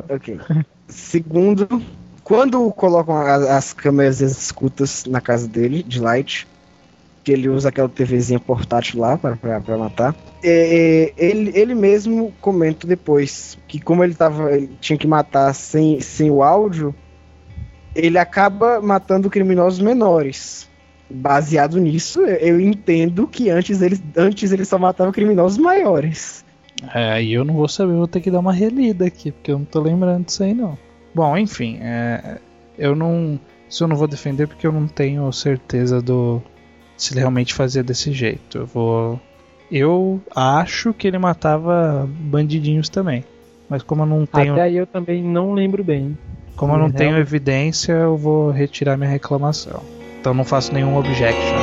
[0.09, 0.39] Ok.
[0.87, 1.67] Segundo,
[2.23, 6.47] quando colocam as, as câmeras e as escutas na casa dele, de Light,
[7.23, 10.13] que ele usa aquela TVzinha portátil lá para matar.
[10.43, 16.01] É, ele, ele mesmo comenta depois que como ele tava, ele tinha que matar sem,
[16.01, 16.93] sem o áudio,
[17.95, 20.69] ele acaba matando criminosos menores.
[21.09, 26.43] Baseado nisso, eu entendo que antes ele, antes ele só matava criminosos maiores.
[26.93, 29.59] É, e eu não vou saber, vou ter que dar uma relida aqui, porque eu
[29.59, 30.77] não tô lembrando disso aí não.
[31.15, 32.39] Bom, enfim, é,
[32.77, 33.39] eu não.
[33.69, 36.41] Isso eu não vou defender porque eu não tenho certeza do,
[37.03, 38.57] se ele realmente fazia desse jeito.
[38.59, 39.19] Eu vou.
[39.71, 43.23] Eu acho que ele matava bandidinhos também.
[43.69, 44.53] Mas como eu não tenho.
[44.53, 46.17] Até aí eu também não lembro bem.
[46.55, 49.81] Como eu não tenho evidência, eu vou retirar minha reclamação.
[50.19, 51.62] Então não faço nenhum objection.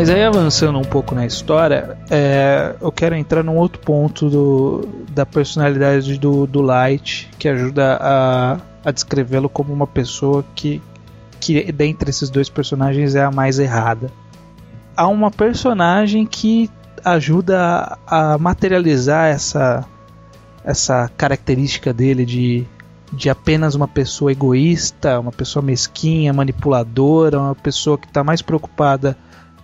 [0.00, 4.88] Mas aí avançando um pouco na história, é, eu quero entrar num outro ponto do,
[5.10, 10.80] da personalidade do, do Light, que ajuda a, a descrevê-lo como uma pessoa que,
[11.38, 14.10] que, dentre esses dois personagens, é a mais errada.
[14.96, 16.70] Há uma personagem que
[17.04, 19.84] ajuda a, materializar essa,
[20.64, 22.66] essa característica dele de,
[23.12, 29.14] de apenas uma pessoa egoísta, uma pessoa mesquinha, manipuladora, uma pessoa que está mais preocupada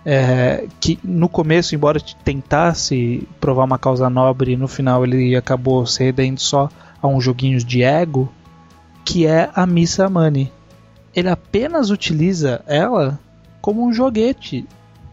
[0.09, 6.01] é, que no começo, embora tentasse provar uma causa nobre, no final ele acabou se
[6.01, 6.69] rendendo só
[7.01, 8.31] a uns joguinhos de ego,
[9.03, 10.49] que é a Missa Money.
[11.13, 13.19] Ele apenas utiliza ela
[13.59, 14.65] como um joguete,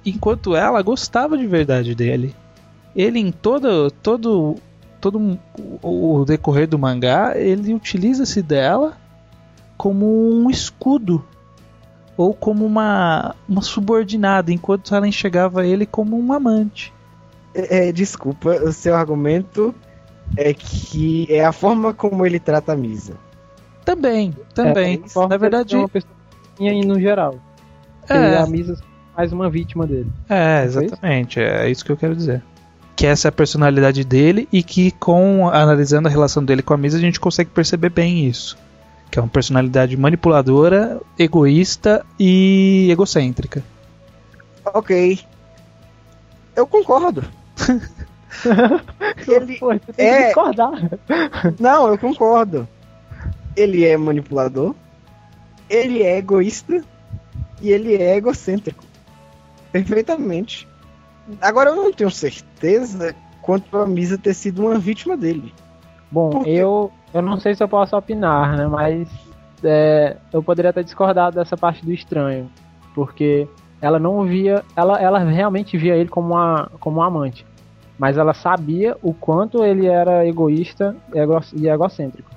[0.06, 2.32] enquanto ela gostava de verdade dele.
[2.94, 4.54] Ele em todo todo
[5.00, 5.36] todo
[5.82, 8.96] o decorrer do mangá, ele utiliza-se dela
[9.76, 11.24] como um escudo
[12.16, 16.92] ou como uma, uma subordinada, enquanto ela enxergava ele como um amante.
[17.54, 19.74] É, é, desculpa, o seu argumento
[20.36, 23.14] é que é a forma como ele trata a Misa.
[23.84, 25.02] Também, também.
[25.04, 26.14] É, Na verdade, é uma pessoa
[26.58, 27.36] no geral.
[28.08, 28.36] É.
[28.36, 30.10] a Misa é mais uma vítima dele.
[30.28, 31.40] É, exatamente.
[31.40, 32.42] É isso que eu quero dizer.
[32.96, 36.76] Que essa é a personalidade dele e que com analisando a relação dele com a
[36.76, 38.56] Misa a gente consegue perceber bem isso
[39.10, 43.62] que é uma personalidade manipuladora, egoísta e egocêntrica.
[44.64, 45.20] Ok.
[46.56, 47.24] Eu concordo.
[49.28, 50.26] ele Pô, é...
[50.26, 50.72] discordar.
[51.58, 52.68] Não, eu concordo.
[53.56, 54.74] Ele é manipulador,
[55.68, 56.82] ele é egoísta
[57.60, 58.84] e ele é egocêntrico.
[59.70, 60.68] Perfeitamente.
[61.40, 65.52] Agora eu não tenho certeza quanto a Misa ter sido uma vítima dele.
[66.10, 66.50] Bom, Porque...
[66.50, 68.66] eu eu não sei se eu posso opinar, né?
[68.66, 69.08] Mas
[69.62, 72.50] é, eu poderia ter discordado dessa parte do estranho.
[72.92, 73.48] Porque
[73.80, 74.64] ela não via.
[74.74, 77.46] Ela, ela realmente via ele como, uma, como um amante.
[77.96, 80.96] Mas ela sabia o quanto ele era egoísta
[81.54, 82.28] e egocêntrico.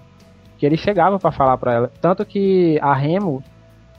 [0.59, 1.91] Que ele chegava para falar para ela.
[1.99, 3.43] Tanto que a Remo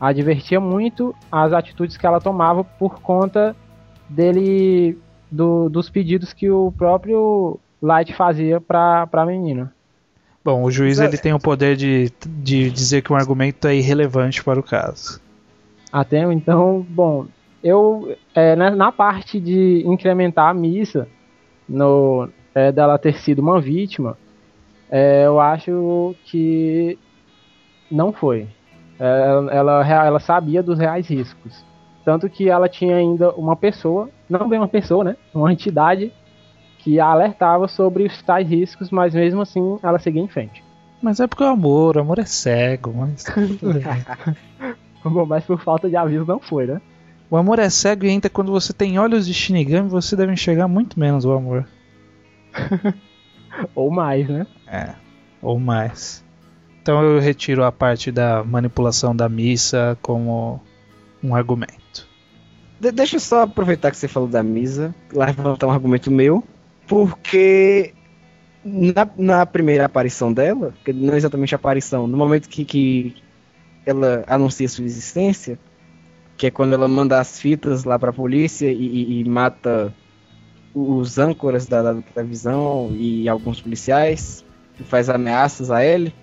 [0.00, 3.54] advertia muito as atitudes que ela tomava por conta
[4.08, 4.96] dele.
[5.30, 9.74] Do, dos pedidos que o próprio Light fazia pra, pra menina.
[10.44, 14.42] Bom, o juiz ele tem o poder de, de dizer que um argumento é irrelevante
[14.42, 15.20] para o caso.
[15.92, 17.26] Até então, bom,
[17.62, 21.08] eu é, na, na, parte de incrementar a missa,
[21.68, 24.16] no, é, dela ter sido uma vítima,
[24.90, 26.98] é, eu acho que
[27.90, 28.46] não foi.
[28.98, 31.64] É, ela, ela, ela sabia dos reais riscos.
[32.04, 35.16] Tanto que ela tinha ainda uma pessoa, não bem uma pessoa, né?
[35.34, 36.12] Uma entidade
[36.78, 40.64] que alertava sobre os tais riscos, mas mesmo assim ela seguia em frente.
[41.02, 43.24] Mas é porque o amor, o amor é cego, mas.
[45.04, 46.80] Bom, mas por falta de aviso não foi, né?
[47.30, 50.66] O amor é cego e ainda quando você tem olhos de Shinigami, você deve enxergar
[50.66, 51.68] muito menos o amor.
[53.74, 54.46] ou mais, né?
[54.66, 54.94] É,
[55.42, 56.24] ou mais.
[56.82, 60.60] Então eu retiro a parte da manipulação da missa como
[61.22, 62.08] um argumento.
[62.80, 66.42] De deixa eu só aproveitar que você falou da missa, levantar um argumento meu.
[66.88, 67.92] Porque
[68.64, 73.16] na, na primeira aparição dela, não é exatamente aparição, no momento que, que
[73.86, 75.58] ela anuncia sua existência,
[76.36, 79.94] que é quando ela manda as fitas lá pra polícia e, e, e mata
[80.74, 84.44] os âncoras da, da televisão e alguns policiais.
[84.76, 86.14] que faz ameaças a ele,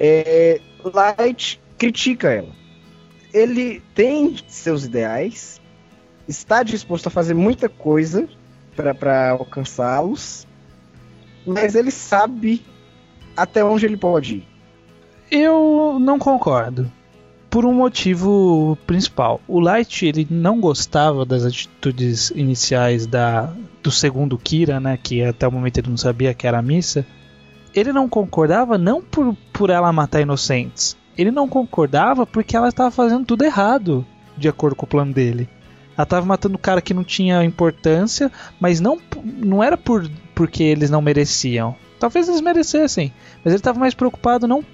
[0.00, 2.50] é, Light critica ela.
[3.32, 5.60] Ele tem seus ideais,
[6.26, 8.28] está disposto a fazer muita coisa
[8.74, 10.46] para alcançá-los,
[11.46, 12.64] mas ele sabe
[13.36, 14.48] até onde ele pode ir.
[15.30, 16.90] Eu não concordo.
[17.48, 19.40] Por um motivo principal.
[19.46, 23.52] O Light ele não gostava das atitudes iniciais da,
[23.82, 24.98] do segundo Kira, né?
[25.02, 27.04] Que até o momento ele não sabia que era a missa.
[27.74, 30.96] Ele não concordava não por, por ela matar inocentes.
[31.16, 34.04] Ele não concordava porque ela estava fazendo tudo errado,
[34.36, 35.48] de acordo com o plano dele.
[35.96, 40.62] Ela estava matando o cara que não tinha importância, mas não, não era por, porque
[40.62, 41.76] eles não mereciam.
[41.98, 43.12] Talvez eles merecessem,
[43.44, 44.64] mas ele estava mais preocupado não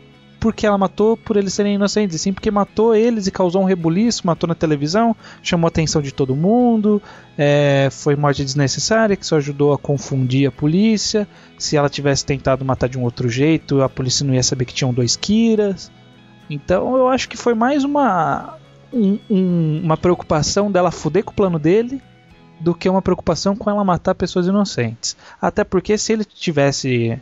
[0.40, 4.26] porque ela matou por eles serem inocentes, sim porque matou eles e causou um rebuliço,
[4.26, 7.02] matou na televisão, chamou a atenção de todo mundo,
[7.36, 11.26] é, foi morte desnecessária que só ajudou a confundir a polícia.
[11.58, 14.74] Se ela tivesse tentado matar de um outro jeito, a polícia não ia saber que
[14.74, 15.90] tinham dois Kiras.
[16.48, 18.57] Então eu acho que foi mais uma
[18.92, 22.00] um, um, uma preocupação dela fuder com o plano dele
[22.60, 25.16] do que uma preocupação com ela matar pessoas inocentes.
[25.40, 27.20] Até porque se ele tivesse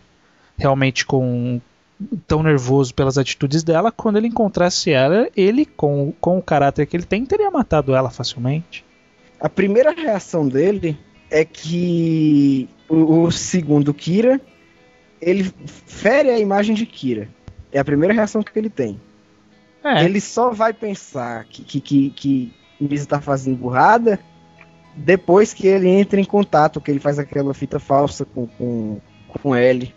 [0.56, 1.60] realmente com
[2.26, 6.96] tão nervoso pelas atitudes dela, quando ele encontrasse ela, ele com, com o caráter que
[6.96, 8.84] ele tem, teria matado ela facilmente.
[9.40, 10.98] A primeira reação dele
[11.30, 14.40] é que o, o segundo Kira
[15.20, 17.28] ele fere a imagem de Kira.
[17.72, 19.00] É a primeira reação que ele tem.
[19.86, 20.04] É.
[20.04, 22.52] Ele só vai pensar que, que, que, que
[22.94, 24.18] está fazendo burrada
[24.96, 28.98] depois que ele entra em contato, que ele faz aquela fita falsa com, com,
[29.42, 29.94] com ele.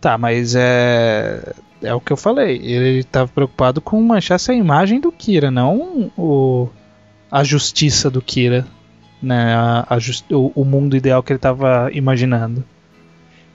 [0.00, 1.54] Tá, mas é.
[1.82, 2.56] É o que eu falei.
[2.56, 6.68] Ele estava preocupado com manchar essa imagem do Kira, não o,
[7.30, 8.66] a justiça do Kira.
[9.22, 12.62] Né, a, a just, o, o, mundo ideal que ele estava imaginando.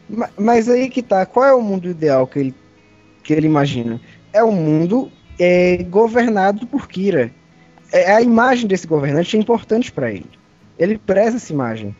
[0.10, 2.56] Mas, mas, aí que tá, qual é o mundo ideal que ele,
[3.24, 4.02] que ele imagina?
[4.34, 7.32] É um mundo é, governado por Kira.
[7.92, 10.30] É, a imagem desse governante é importante para ele.
[10.78, 11.96] Ele preza essa imagem.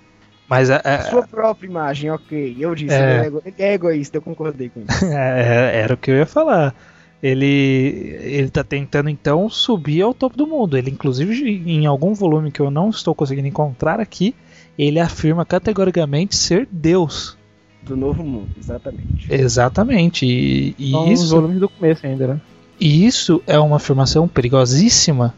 [0.50, 2.58] Mas a, a, Sua própria imagem, ok.
[2.60, 5.06] Eu disse, é, ele é egoísta, eu concordei com isso.
[5.08, 6.76] É, era o que eu ia falar.
[7.24, 10.78] Ele, ele tá tentando então subir ao topo do mundo.
[10.78, 14.36] Ele, inclusive, em algum volume que eu não estou conseguindo encontrar aqui,
[14.78, 17.38] ele afirma categoricamente ser Deus.
[17.84, 19.34] Do novo mundo, exatamente.
[19.34, 20.26] Exatamente.
[20.26, 21.24] E, e São isso.
[21.24, 22.42] Os volumes do começo ainda, né?
[22.80, 25.34] E isso é uma afirmação perigosíssima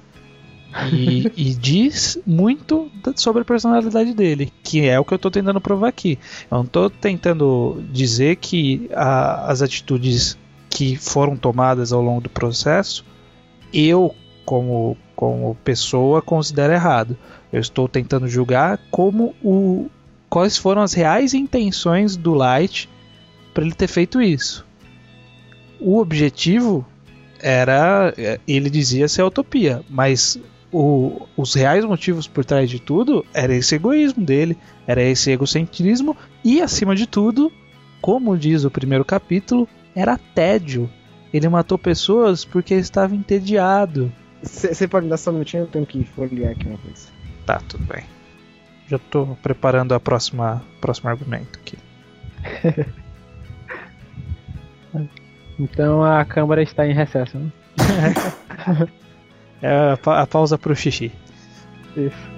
[0.92, 5.62] e, e, diz muito sobre a personalidade dele, que é o que eu estou tentando
[5.62, 6.18] provar aqui.
[6.50, 10.38] Eu não estou tentando dizer que a, as atitudes
[10.70, 13.06] que foram tomadas ao longo do processo,
[13.72, 14.14] eu,
[14.46, 17.16] como, como pessoa, considero errado.
[17.52, 19.88] Eu estou tentando julgar como o,
[20.30, 22.90] quais foram as reais intenções do Light
[23.54, 24.66] para ele ter feito isso.
[25.80, 26.86] O objetivo
[27.44, 30.40] era, é, ele dizia ser utopia, mas
[30.72, 36.16] o, os reais motivos por trás de tudo era esse egoísmo dele, era esse egocentrismo
[36.44, 37.52] e, acima de tudo,
[38.02, 40.90] como diz o primeiro capítulo, era tédio.
[41.34, 44.12] Ele matou pessoas porque estava entediado.
[44.42, 45.64] Você pode me dar só um minutinho?
[45.64, 47.08] Eu tenho que folhear aqui uma coisa.
[47.46, 48.04] Tá, tudo bem.
[48.88, 51.78] Já estou preparando a próxima próximo argumento aqui.
[55.60, 57.52] Então a câmara está em recesso, né?
[59.62, 61.12] é a, pa a pausa pro xixi.
[61.96, 62.34] Isso.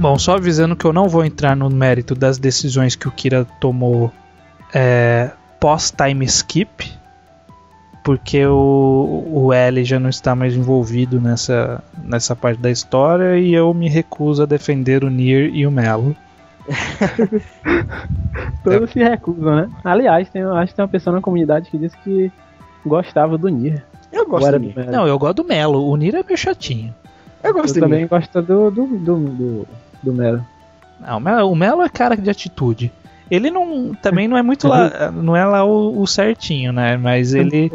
[0.00, 3.44] Bom, só avisando que eu não vou entrar no mérito das decisões que o Kira
[3.60, 4.10] tomou
[4.72, 6.90] é, pós-time skip,
[8.02, 13.52] porque o, o L já não está mais envolvido nessa, nessa parte da história e
[13.52, 16.16] eu me recuso a defender o Nier e o Melo.
[18.64, 18.92] Todos é.
[18.92, 19.70] se recusam, né?
[19.84, 22.32] Aliás, tem, acho que tem uma pessoa na comunidade que disse que
[22.84, 23.84] gostava do Nier.
[24.12, 24.90] Eu gosto do Nier.
[24.90, 25.86] Não, eu gosto do Melo.
[25.86, 26.94] O Nier é meio chatinho.
[27.42, 29.68] Eu gosto eu também gosto do, do, do, do,
[30.02, 30.44] do Melo.
[31.00, 32.92] Não, o Melo é cara de atitude.
[33.30, 36.96] Ele não também não é muito lá, não é lá o, o certinho, né?
[36.96, 37.70] Mas ele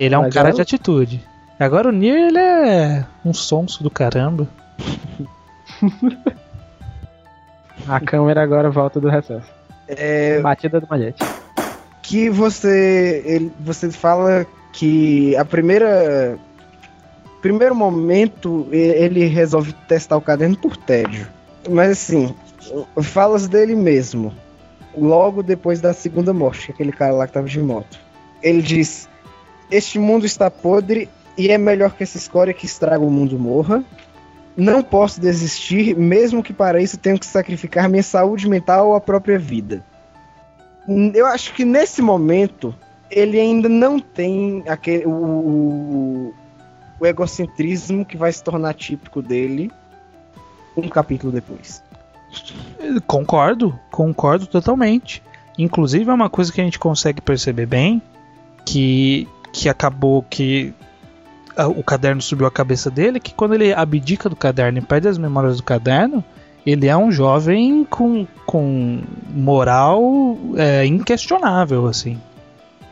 [0.00, 1.22] ele é um cara de atitude.
[1.58, 4.48] Agora o Nier ele é um sonso do caramba.
[7.88, 9.46] A câmera agora volta do recesso.
[9.86, 10.40] É...
[10.40, 11.22] Batida do malhete.
[12.02, 16.36] Que você ele, você fala que a primeira
[17.40, 21.28] primeiro momento ele resolve testar o caderno por tédio.
[21.68, 22.34] Mas assim,
[23.02, 24.34] falas dele mesmo
[24.96, 27.98] logo depois da segunda morte, aquele cara lá que tava de moto.
[28.42, 29.08] Ele diz:
[29.70, 33.84] Este mundo está podre e é melhor que essa escória que estraga o mundo morra.
[34.56, 39.00] Não posso desistir, mesmo que para isso tenha que sacrificar minha saúde mental ou a
[39.00, 39.84] própria vida.
[41.14, 42.74] Eu acho que nesse momento
[43.10, 46.32] ele ainda não tem aquele, o,
[46.98, 49.70] o egocentrismo que vai se tornar típico dele
[50.76, 51.82] um capítulo depois.
[53.06, 55.22] Concordo, concordo totalmente.
[55.58, 58.02] Inclusive é uma coisa que a gente consegue perceber bem
[58.64, 60.74] que que acabou que
[61.76, 65.16] o caderno subiu a cabeça dele, que quando ele abdica do caderno e perde as
[65.16, 66.22] memórias do caderno,
[66.66, 72.20] ele é um jovem com, com moral é, inquestionável, assim.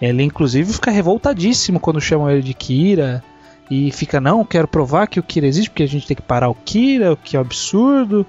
[0.00, 3.22] Ele inclusive fica revoltadíssimo quando chamam ele de Kira
[3.70, 6.48] e fica não, quero provar que o Kira existe porque a gente tem que parar
[6.48, 8.26] o Kira, o que é um absurdo.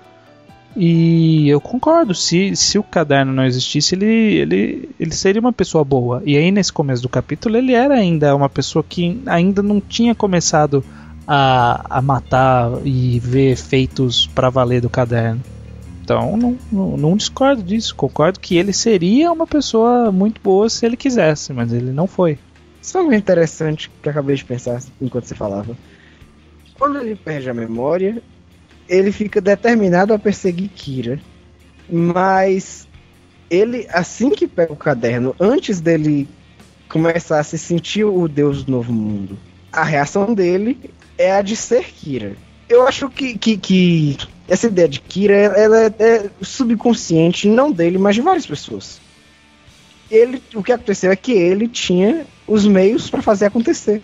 [0.76, 5.86] E eu concordo, se, se o caderno não existisse, ele, ele, ele seria uma pessoa
[5.86, 6.22] boa.
[6.26, 10.14] E aí, nesse começo do capítulo, ele era ainda uma pessoa que ainda não tinha
[10.14, 10.84] começado
[11.26, 15.42] a, a matar e ver efeitos para valer do caderno.
[16.04, 17.96] Então, não, não, não, discordo disso.
[17.96, 22.38] Concordo que ele seria uma pessoa muito boa se ele quisesse, mas ele não foi.
[22.94, 25.76] É algo interessante que eu acabei de pensar enquanto você falava.
[26.78, 28.22] Quando ele perde a memória,
[28.88, 31.20] ele fica determinado a perseguir Kira.
[31.90, 32.88] Mas
[33.50, 36.28] ele, assim que pega o caderno, antes dele
[36.90, 39.38] começar a se sentir o deus do novo mundo,
[39.72, 40.80] a reação dele
[41.18, 42.36] é a de ser Kira.
[42.68, 44.18] Eu acho que, que, que
[44.48, 49.00] essa ideia de Kira ela é, é, subconsciente, não dele, mas de várias pessoas.
[50.10, 54.02] Ele, o que aconteceu é que ele tinha os meios para fazer acontecer.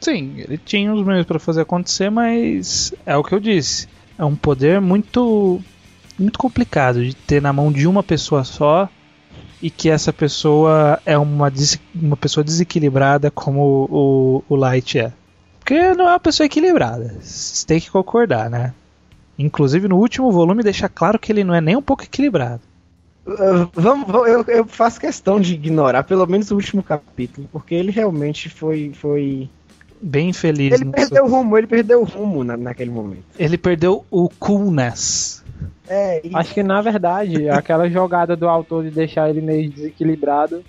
[0.00, 3.88] Sim, ele tinha os meios para fazer acontecer, mas é o que eu disse
[4.18, 5.60] é um poder muito
[6.18, 8.88] muito complicado de ter na mão de uma pessoa só
[9.60, 11.52] e que essa pessoa é uma,
[11.94, 15.12] uma pessoa desequilibrada como o, o Light é.
[15.58, 18.72] Porque não é uma pessoa equilibrada, você tem que concordar, né?
[19.38, 22.62] Inclusive no último volume deixa claro que ele não é nem um pouco equilibrado.
[23.26, 27.90] Uh, vamos, eu, eu, faço questão de ignorar pelo menos o último capítulo, porque ele
[27.90, 29.50] realmente foi, foi
[30.00, 30.80] bem feliz.
[30.80, 33.24] Ele perdeu o rumo, ele perdeu o rumo na, naquele momento.
[33.38, 35.44] Ele perdeu o coolness.
[35.88, 36.30] É, e...
[36.34, 40.62] Acho que na verdade, aquela jogada do autor de deixar ele meio desequilibrado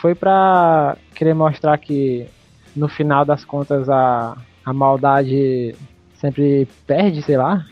[0.00, 2.26] foi pra querer mostrar que
[2.74, 5.74] no final das contas a, a maldade
[6.14, 7.66] sempre perde, sei lá.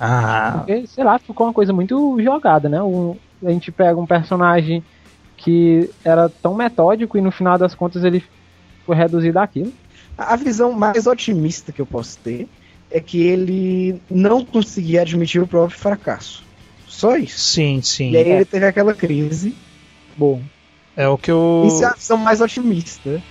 [0.00, 0.54] Ah.
[0.58, 2.82] Porque, sei lá, ficou uma coisa muito jogada, né?
[2.82, 4.82] Um, a gente pega um personagem
[5.36, 8.24] que era tão metódico e no final das contas ele
[8.86, 9.72] foi reduzido àquilo.
[10.16, 12.48] A visão mais otimista que eu posso ter
[12.90, 16.44] é que ele não conseguia admitir o próprio fracasso.
[16.86, 17.38] Só isso.
[17.38, 18.10] Sim, sim.
[18.10, 18.36] E aí é.
[18.36, 19.54] ele teve aquela crise.
[20.16, 20.42] Bom.
[20.94, 21.64] É o que eu.
[21.66, 23.22] Isso é a visão mais otimista.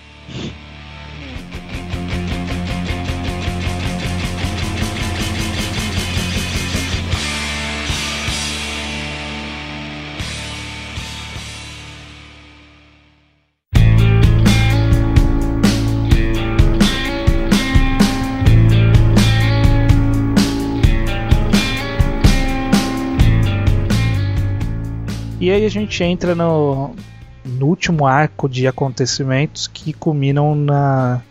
[25.52, 26.96] E aí a gente entra no,
[27.44, 31.22] no último arco de acontecimentos que culminam na,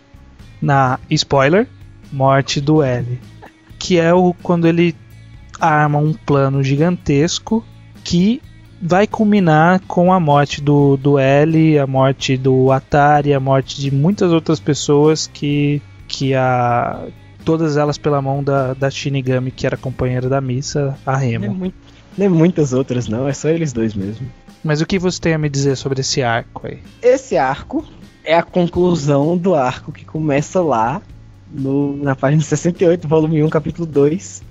[0.60, 1.66] na spoiler,
[2.12, 3.18] morte do L.
[3.78, 4.94] Que é o quando ele
[5.58, 7.64] arma um plano gigantesco
[8.04, 8.42] que
[8.82, 13.90] vai culminar com a morte do, do L, a morte do Atari, a morte de
[13.90, 17.06] muitas outras pessoas que, que a,
[17.42, 21.46] todas elas pela mão da, da Shinigami, que era companheira da missa, a Remo.
[21.46, 21.74] É muito,
[22.16, 24.30] nem muitas outras, não, é só eles dois mesmo.
[24.62, 26.80] Mas o que você tem a me dizer sobre esse arco aí?
[27.02, 27.84] Esse arco
[28.22, 31.00] é a conclusão do arco que começa lá
[31.50, 34.42] no, na página 68, volume 1, capítulo 2.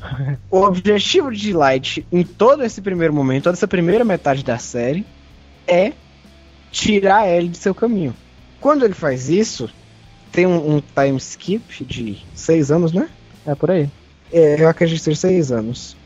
[0.50, 5.04] o objetivo de Light em todo esse primeiro momento, toda essa primeira metade da série,
[5.66, 5.92] é
[6.70, 8.14] tirar ele de seu caminho.
[8.60, 9.68] Quando ele faz isso,
[10.32, 13.08] tem um, um time skip de seis anos, né?
[13.46, 13.90] É por aí.
[14.32, 15.96] É, eu acredito ser seis anos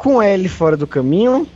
[0.00, 1.46] com L fora do caminho.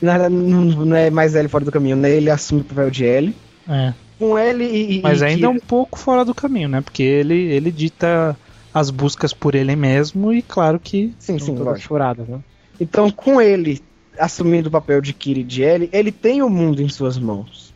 [0.00, 2.08] Não, não é mais L fora do caminho, né?
[2.08, 3.36] Ele assume o papel de L.
[3.68, 3.92] É.
[4.16, 5.02] Com L e.
[5.02, 6.80] Mas e ainda é um pouco fora do caminho, né?
[6.80, 8.36] Porque ele, ele dita
[8.72, 11.12] as buscas por ele mesmo e claro que.
[11.18, 12.38] Sim, sim, todas furadas, né?
[12.80, 13.82] Então, com ele
[14.16, 17.74] assumindo o papel de Kiri de L, ele tem o mundo em suas mãos.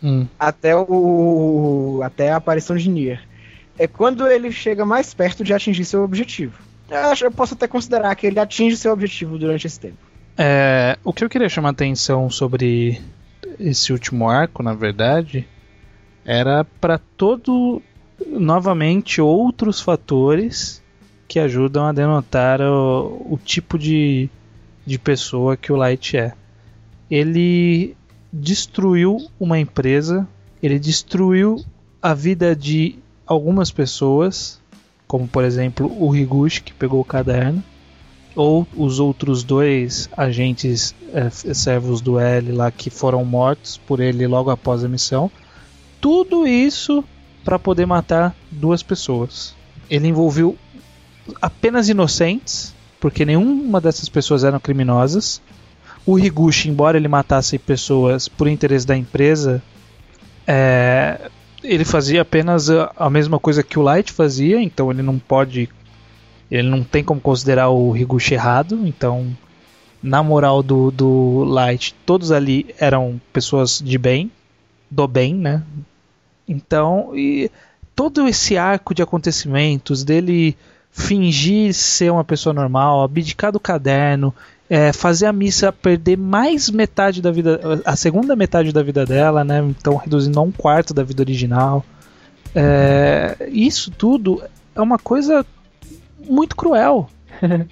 [0.00, 0.24] Hum.
[0.38, 2.00] Até o.
[2.04, 3.20] Até a aparição de Nier.
[3.76, 6.67] É quando ele chega mais perto de atingir seu objetivo.
[6.90, 9.98] Eu, acho, eu posso até considerar que ele atinge seu objetivo durante esse tempo.
[10.36, 13.00] É, o que eu queria chamar a atenção sobre
[13.58, 15.46] esse último arco, na verdade,
[16.24, 17.82] era para todo
[18.26, 20.82] novamente outros fatores
[21.26, 24.30] que ajudam a denotar o, o tipo de,
[24.86, 26.32] de pessoa que o Light é.
[27.10, 27.96] Ele
[28.32, 30.26] destruiu uma empresa,
[30.62, 31.62] ele destruiu
[32.00, 34.57] a vida de algumas pessoas,
[35.08, 37.64] como por exemplo o Higuchi que pegou o caderno,
[38.36, 44.28] ou os outros dois agentes é, servos do L lá que foram mortos por ele
[44.28, 45.28] logo após a missão.
[46.00, 47.02] Tudo isso
[47.44, 49.56] para poder matar duas pessoas.
[49.90, 50.56] Ele envolveu
[51.42, 55.40] apenas inocentes, porque nenhuma dessas pessoas eram criminosas.
[56.06, 59.62] O Higuchi, embora ele matasse pessoas por interesse da empresa,
[60.46, 61.30] é,
[61.68, 65.68] ele fazia apenas a, a, mesma coisa que o Light fazia, então ele não pode.
[66.50, 69.36] Ele não tem como considerar o Higuchi errado, então.
[70.00, 74.30] Na moral do, do Light, todos ali eram pessoas de bem,
[74.88, 75.62] do bem, né?
[76.46, 77.50] Então, e
[77.96, 80.56] todo esse arco de acontecimentos dele
[80.88, 84.32] fingir ser uma pessoa normal, abdicar do caderno,
[84.68, 89.44] é, fazer a missa perder mais metade da vida, a segunda metade da vida dela,
[89.44, 89.60] né?
[89.60, 91.84] Então reduzindo a um quarto da vida original.
[92.54, 94.42] É, isso tudo
[94.74, 95.44] é uma coisa
[96.28, 97.08] muito cruel.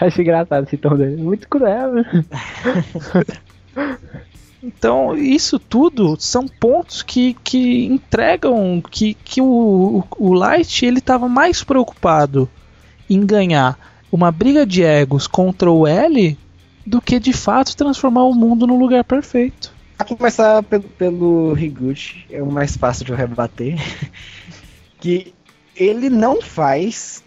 [0.00, 1.20] Acho engraçado esse tom dele.
[1.20, 1.94] Muito cruel.
[1.94, 2.24] Né?
[4.66, 11.28] Então, isso tudo são pontos que, que entregam que, que o, o Light ele estava
[11.28, 12.48] mais preocupado
[13.10, 13.78] em ganhar
[14.14, 16.38] uma briga de egos contra o L
[16.86, 19.74] do que de fato transformar o mundo num lugar perfeito.
[19.98, 23.76] A começar pelo, pelo Higuchi, é o mais fácil de eu rebater.
[25.00, 25.34] que
[25.74, 27.24] ele não faz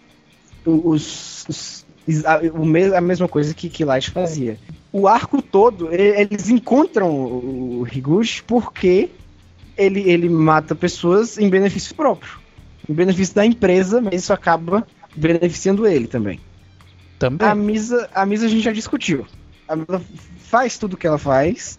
[0.64, 1.84] os, os
[2.24, 2.40] a,
[2.96, 4.58] a, mesma coisa que, que Light fazia
[4.90, 9.10] o arco todo, eles encontram o Higuchi porque
[9.76, 12.38] ele, ele mata pessoas em benefício próprio.
[12.88, 16.40] Em benefício da empresa, mas isso acaba beneficiando ele também.
[17.18, 17.46] Também.
[17.46, 19.26] A Misa, a Misa a gente já discutiu.
[19.66, 20.00] Ela
[20.38, 21.78] faz tudo o que ela faz,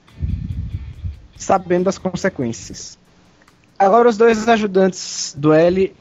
[1.35, 2.99] sabendo das consequências.
[3.77, 5.95] Agora os dois ajudantes do L,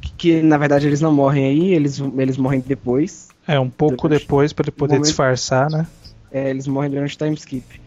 [0.00, 3.28] que, que na verdade eles não morrem aí, eles, eles morrem depois.
[3.46, 5.86] É, um pouco depois, depois para ele poder momento, disfarçar, né?
[6.30, 7.80] É, eles morrem durante o time skip.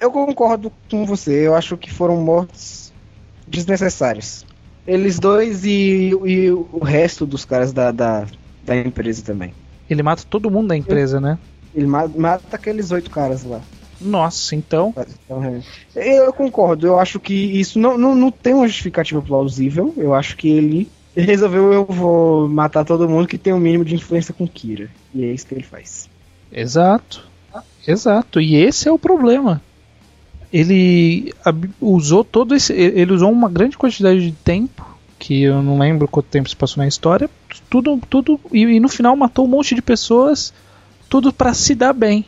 [0.00, 2.92] Eu concordo com você, eu acho que foram mortes
[3.46, 4.46] desnecessárias.
[4.86, 8.26] Eles dois e, e o resto dos caras da, da,
[8.68, 9.52] da, empresa também.
[9.88, 11.38] Ele mata todo mundo da empresa, né?
[11.74, 13.60] Ele mata, mata aqueles oito caras lá.
[14.00, 14.94] Nossa, então.
[15.94, 19.92] Eu concordo, eu acho que isso não, não, não tem uma justificativa plausível.
[19.96, 23.84] Eu acho que ele resolveu eu vou matar todo mundo que tem o um mínimo
[23.84, 24.88] de influência com Kira.
[25.12, 26.08] E é isso que ele faz.
[26.52, 27.28] Exato.
[27.86, 29.62] Exato, e esse é o problema.
[30.52, 31.32] Ele
[31.80, 32.72] usou todo esse.
[32.72, 34.86] Ele usou uma grande quantidade de tempo,
[35.18, 37.28] que eu não lembro quanto tempo se passou na história,
[37.68, 40.52] tudo, tudo e, e no final matou um monte de pessoas,
[41.08, 42.24] tudo para se dar bem.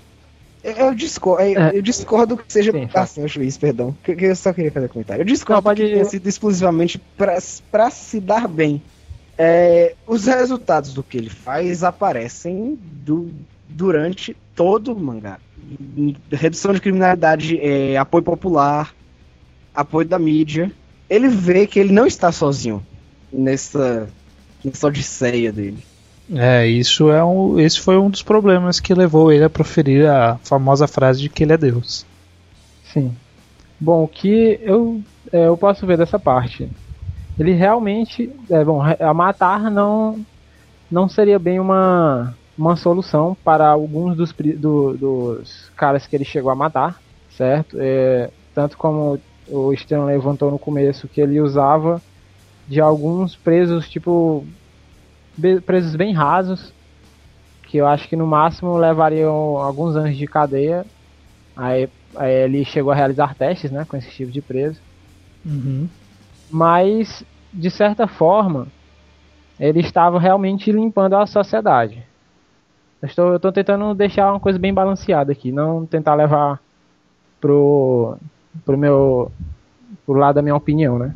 [0.63, 1.71] Eu discordo, é.
[1.75, 3.97] eu discordo que seja Sim, assim, o juiz, perdão.
[4.05, 5.23] Que, que eu só queria fazer um comentário.
[5.23, 5.83] Eu discordo não, pode...
[5.83, 8.83] que tenha sido exclusivamente para se dar bem.
[9.39, 13.31] É, os resultados do que ele faz aparecem do,
[13.71, 15.39] durante todo o mangá
[16.31, 18.95] redução de criminalidade, é, apoio popular,
[19.75, 20.73] apoio da mídia.
[21.11, 22.83] Ele vê que ele não está sozinho
[23.33, 24.09] nessa,
[24.65, 25.85] nessa odisseia dele.
[26.33, 30.39] É, isso é um, esse foi um dos problemas que levou ele a proferir a
[30.45, 32.07] famosa frase de que ele é Deus.
[32.93, 33.13] Sim.
[33.81, 35.01] Bom, o que eu,
[35.33, 36.71] é, eu posso ver dessa parte?
[37.37, 40.25] Ele realmente, é bom, a matar não
[40.91, 46.51] não seria bem uma uma solução para alguns dos, do, dos caras que ele chegou
[46.51, 47.01] a matar,
[47.31, 47.79] certo?
[47.81, 49.19] É, tanto como
[49.51, 52.01] o Stan levantou no começo, que ele usava
[52.69, 54.47] de alguns presos, tipo,
[55.67, 56.73] presos bem rasos,
[57.65, 60.87] que eu acho que no máximo levariam alguns anos de cadeia.
[61.57, 64.81] Aí, aí ele chegou a realizar testes, né, com esse tipo de preso.
[65.45, 65.89] Uhum.
[66.51, 68.69] Mas, de certa forma,
[69.59, 72.03] ele estava realmente limpando a sociedade.
[73.03, 76.61] Eu estou, eu estou tentando deixar uma coisa bem balanceada aqui, não tentar levar
[77.41, 78.17] pro,
[78.65, 79.31] pro meu
[80.07, 81.15] pro lado da minha opinião, né?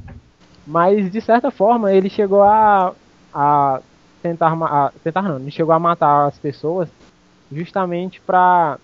[0.66, 2.92] Mas de certa forma ele chegou a,
[3.32, 3.80] a
[4.22, 6.88] tentar a, tentar não, ele chegou a matar as pessoas
[7.52, 8.78] justamente para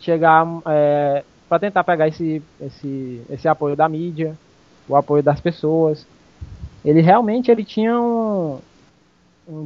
[0.00, 4.36] chegar é, para tentar pegar esse, esse esse apoio da mídia,
[4.88, 6.06] o apoio das pessoas.
[6.84, 8.60] Ele realmente ele tinha um,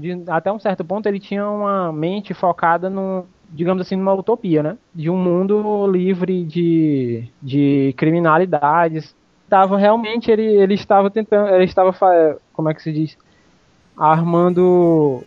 [0.00, 4.62] de, até um certo ponto ele tinha uma mente focada no, digamos assim, numa utopia,
[4.62, 4.78] né?
[4.94, 9.14] De um mundo livre de, de criminalidades.
[9.48, 11.94] Tava realmente ele, ele estava tentando, ele estava
[12.52, 13.16] como é que se diz,
[13.96, 15.24] armando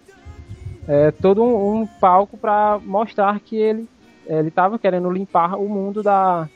[0.88, 3.88] é, todo um, um palco para mostrar que ele
[4.28, 6.48] ele estava querendo limpar o mundo da,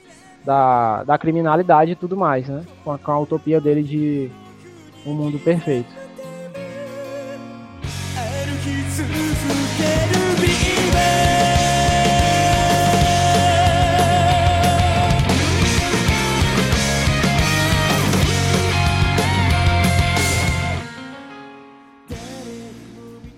[0.46, 2.64] da, da criminalidade e tudo mais, né?
[2.84, 4.32] Com a, com a utopia dele de
[5.06, 6.05] um mundo perfeito.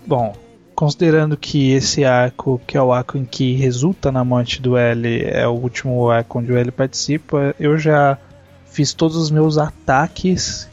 [0.08, 0.34] Bom,
[0.74, 5.22] considerando que esse arco, que é o arco em que resulta na morte do L,
[5.22, 8.16] é o último arco onde o L participa, eu já
[8.64, 10.66] fiz todos os meus ataques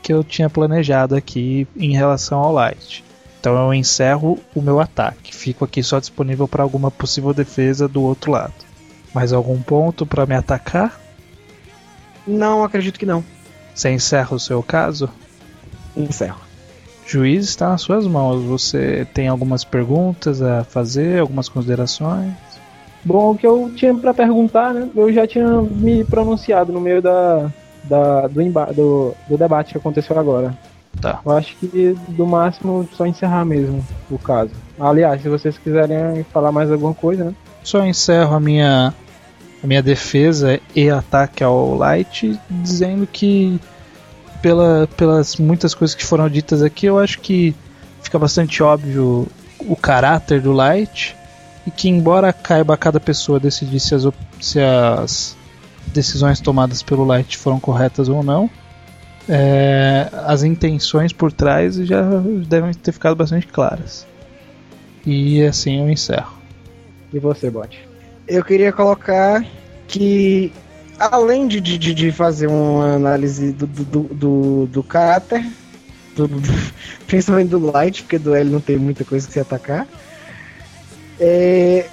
[0.00, 3.02] que eu tinha planejado aqui em relação ao Light.
[3.40, 5.34] Então eu encerro o meu ataque.
[5.34, 8.54] Fico aqui só disponível para alguma possível defesa do outro lado.
[9.12, 11.00] Mais algum ponto para me atacar?
[12.24, 13.24] Não, acredito que não.
[13.74, 15.10] Você encerra o seu caso?
[15.96, 16.43] Encerro
[17.06, 18.42] juiz está nas suas mãos.
[18.44, 22.32] Você tem algumas perguntas a fazer, algumas considerações?
[23.04, 24.88] Bom, o que eu tinha para perguntar, né?
[24.96, 27.50] Eu já tinha me pronunciado no meio da,
[27.84, 28.42] da do,
[28.74, 30.56] do, do, debate que aconteceu agora.
[31.00, 31.20] Tá.
[31.24, 34.52] Eu acho que do máximo só encerrar mesmo o caso.
[34.80, 37.34] Aliás, se vocês quiserem falar mais alguma coisa, né?
[37.62, 38.94] Só encerro a minha
[39.62, 43.58] a minha defesa e ataque ao Light dizendo que
[44.44, 47.54] pela, pelas muitas coisas que foram ditas aqui, eu acho que
[48.02, 49.26] fica bastante óbvio
[49.58, 51.16] o caráter do Light
[51.66, 54.06] e que embora caiba a cada pessoa decidir se as,
[54.38, 55.34] se as
[55.86, 58.50] decisões tomadas pelo Light foram corretas ou não,
[59.26, 62.02] é, as intenções por trás já
[62.46, 64.06] devem ter ficado bastante claras.
[65.06, 66.34] E assim eu encerro.
[67.10, 67.80] E você, Bot?
[68.28, 69.42] Eu queria colocar
[69.88, 70.52] que
[70.98, 75.44] além de, de, de fazer uma análise do, do, do, do caráter,
[76.14, 76.28] do,
[77.06, 79.86] principalmente do Light, porque do L não tem muita coisa que se atacar,
[81.20, 81.86] é,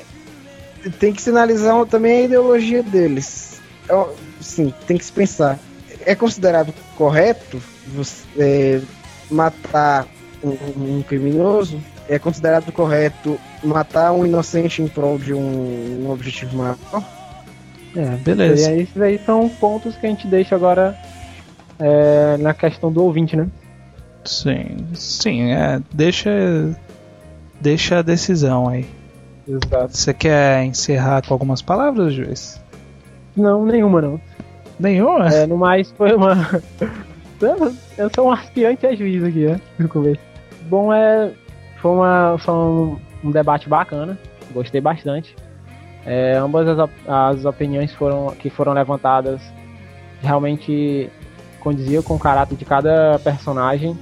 [0.99, 3.59] tem que se analisar também a ideologia deles.
[3.87, 4.07] É,
[4.39, 5.59] sim, tem que se pensar.
[6.05, 8.81] É considerado correto você, é,
[9.29, 10.07] matar
[10.43, 11.79] um, um, criminoso?
[12.09, 16.77] É considerado correto matar um inocente em prol de um, um objetivo maior?
[17.95, 18.69] É, beleza.
[18.69, 20.97] E aí, esses aí são pontos que a gente deixa agora
[21.79, 23.47] é, na questão do ouvinte, né?
[24.23, 26.29] Sim, sim, é, deixa,
[27.59, 28.85] deixa a decisão aí.
[29.47, 29.97] Exato.
[29.97, 32.61] Você quer encerrar com algumas palavras, juiz?
[33.35, 34.21] Não, nenhuma não.
[34.79, 35.27] Nenhuma?
[35.27, 36.35] É, no mais foi uma.
[37.97, 39.59] Eu sou um aspirante a juiz aqui, né?
[39.79, 40.21] No começo.
[40.69, 41.31] Bom, é.
[41.81, 44.17] Foi, uma, foi um, um debate bacana.
[44.53, 45.35] Gostei bastante.
[46.05, 49.41] É, ambas as, as opiniões foram, que foram levantadas
[50.21, 51.09] realmente
[51.59, 53.97] condiziam com o caráter de cada personagem.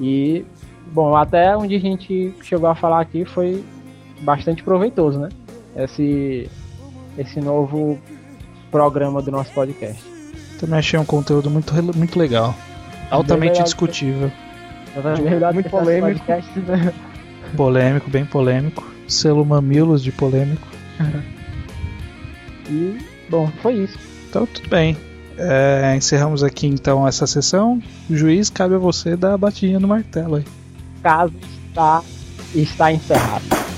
[0.00, 0.44] E
[0.86, 3.64] bom até onde a gente chegou a falar aqui foi
[4.20, 5.28] bastante proveitoso né?
[5.76, 6.48] Esse
[7.18, 7.98] esse novo
[8.70, 10.02] programa do nosso podcast.
[10.58, 12.54] Também achei um conteúdo muito muito legal.
[13.10, 14.32] Altamente discutível.
[15.54, 16.24] Muito polêmico
[16.62, 16.92] né?
[17.56, 18.92] polêmico bem polêmico.
[19.06, 20.66] Selo mamilos de polêmico
[22.68, 22.98] E,
[23.28, 23.98] bom, foi isso.
[24.28, 24.96] Então, tudo bem.
[25.36, 27.82] É, encerramos aqui então essa sessão.
[28.08, 30.44] O juiz, cabe a você dar a batidinha no martelo aí.
[31.02, 31.34] Caso
[31.68, 32.02] está,
[32.54, 33.71] está encerrado.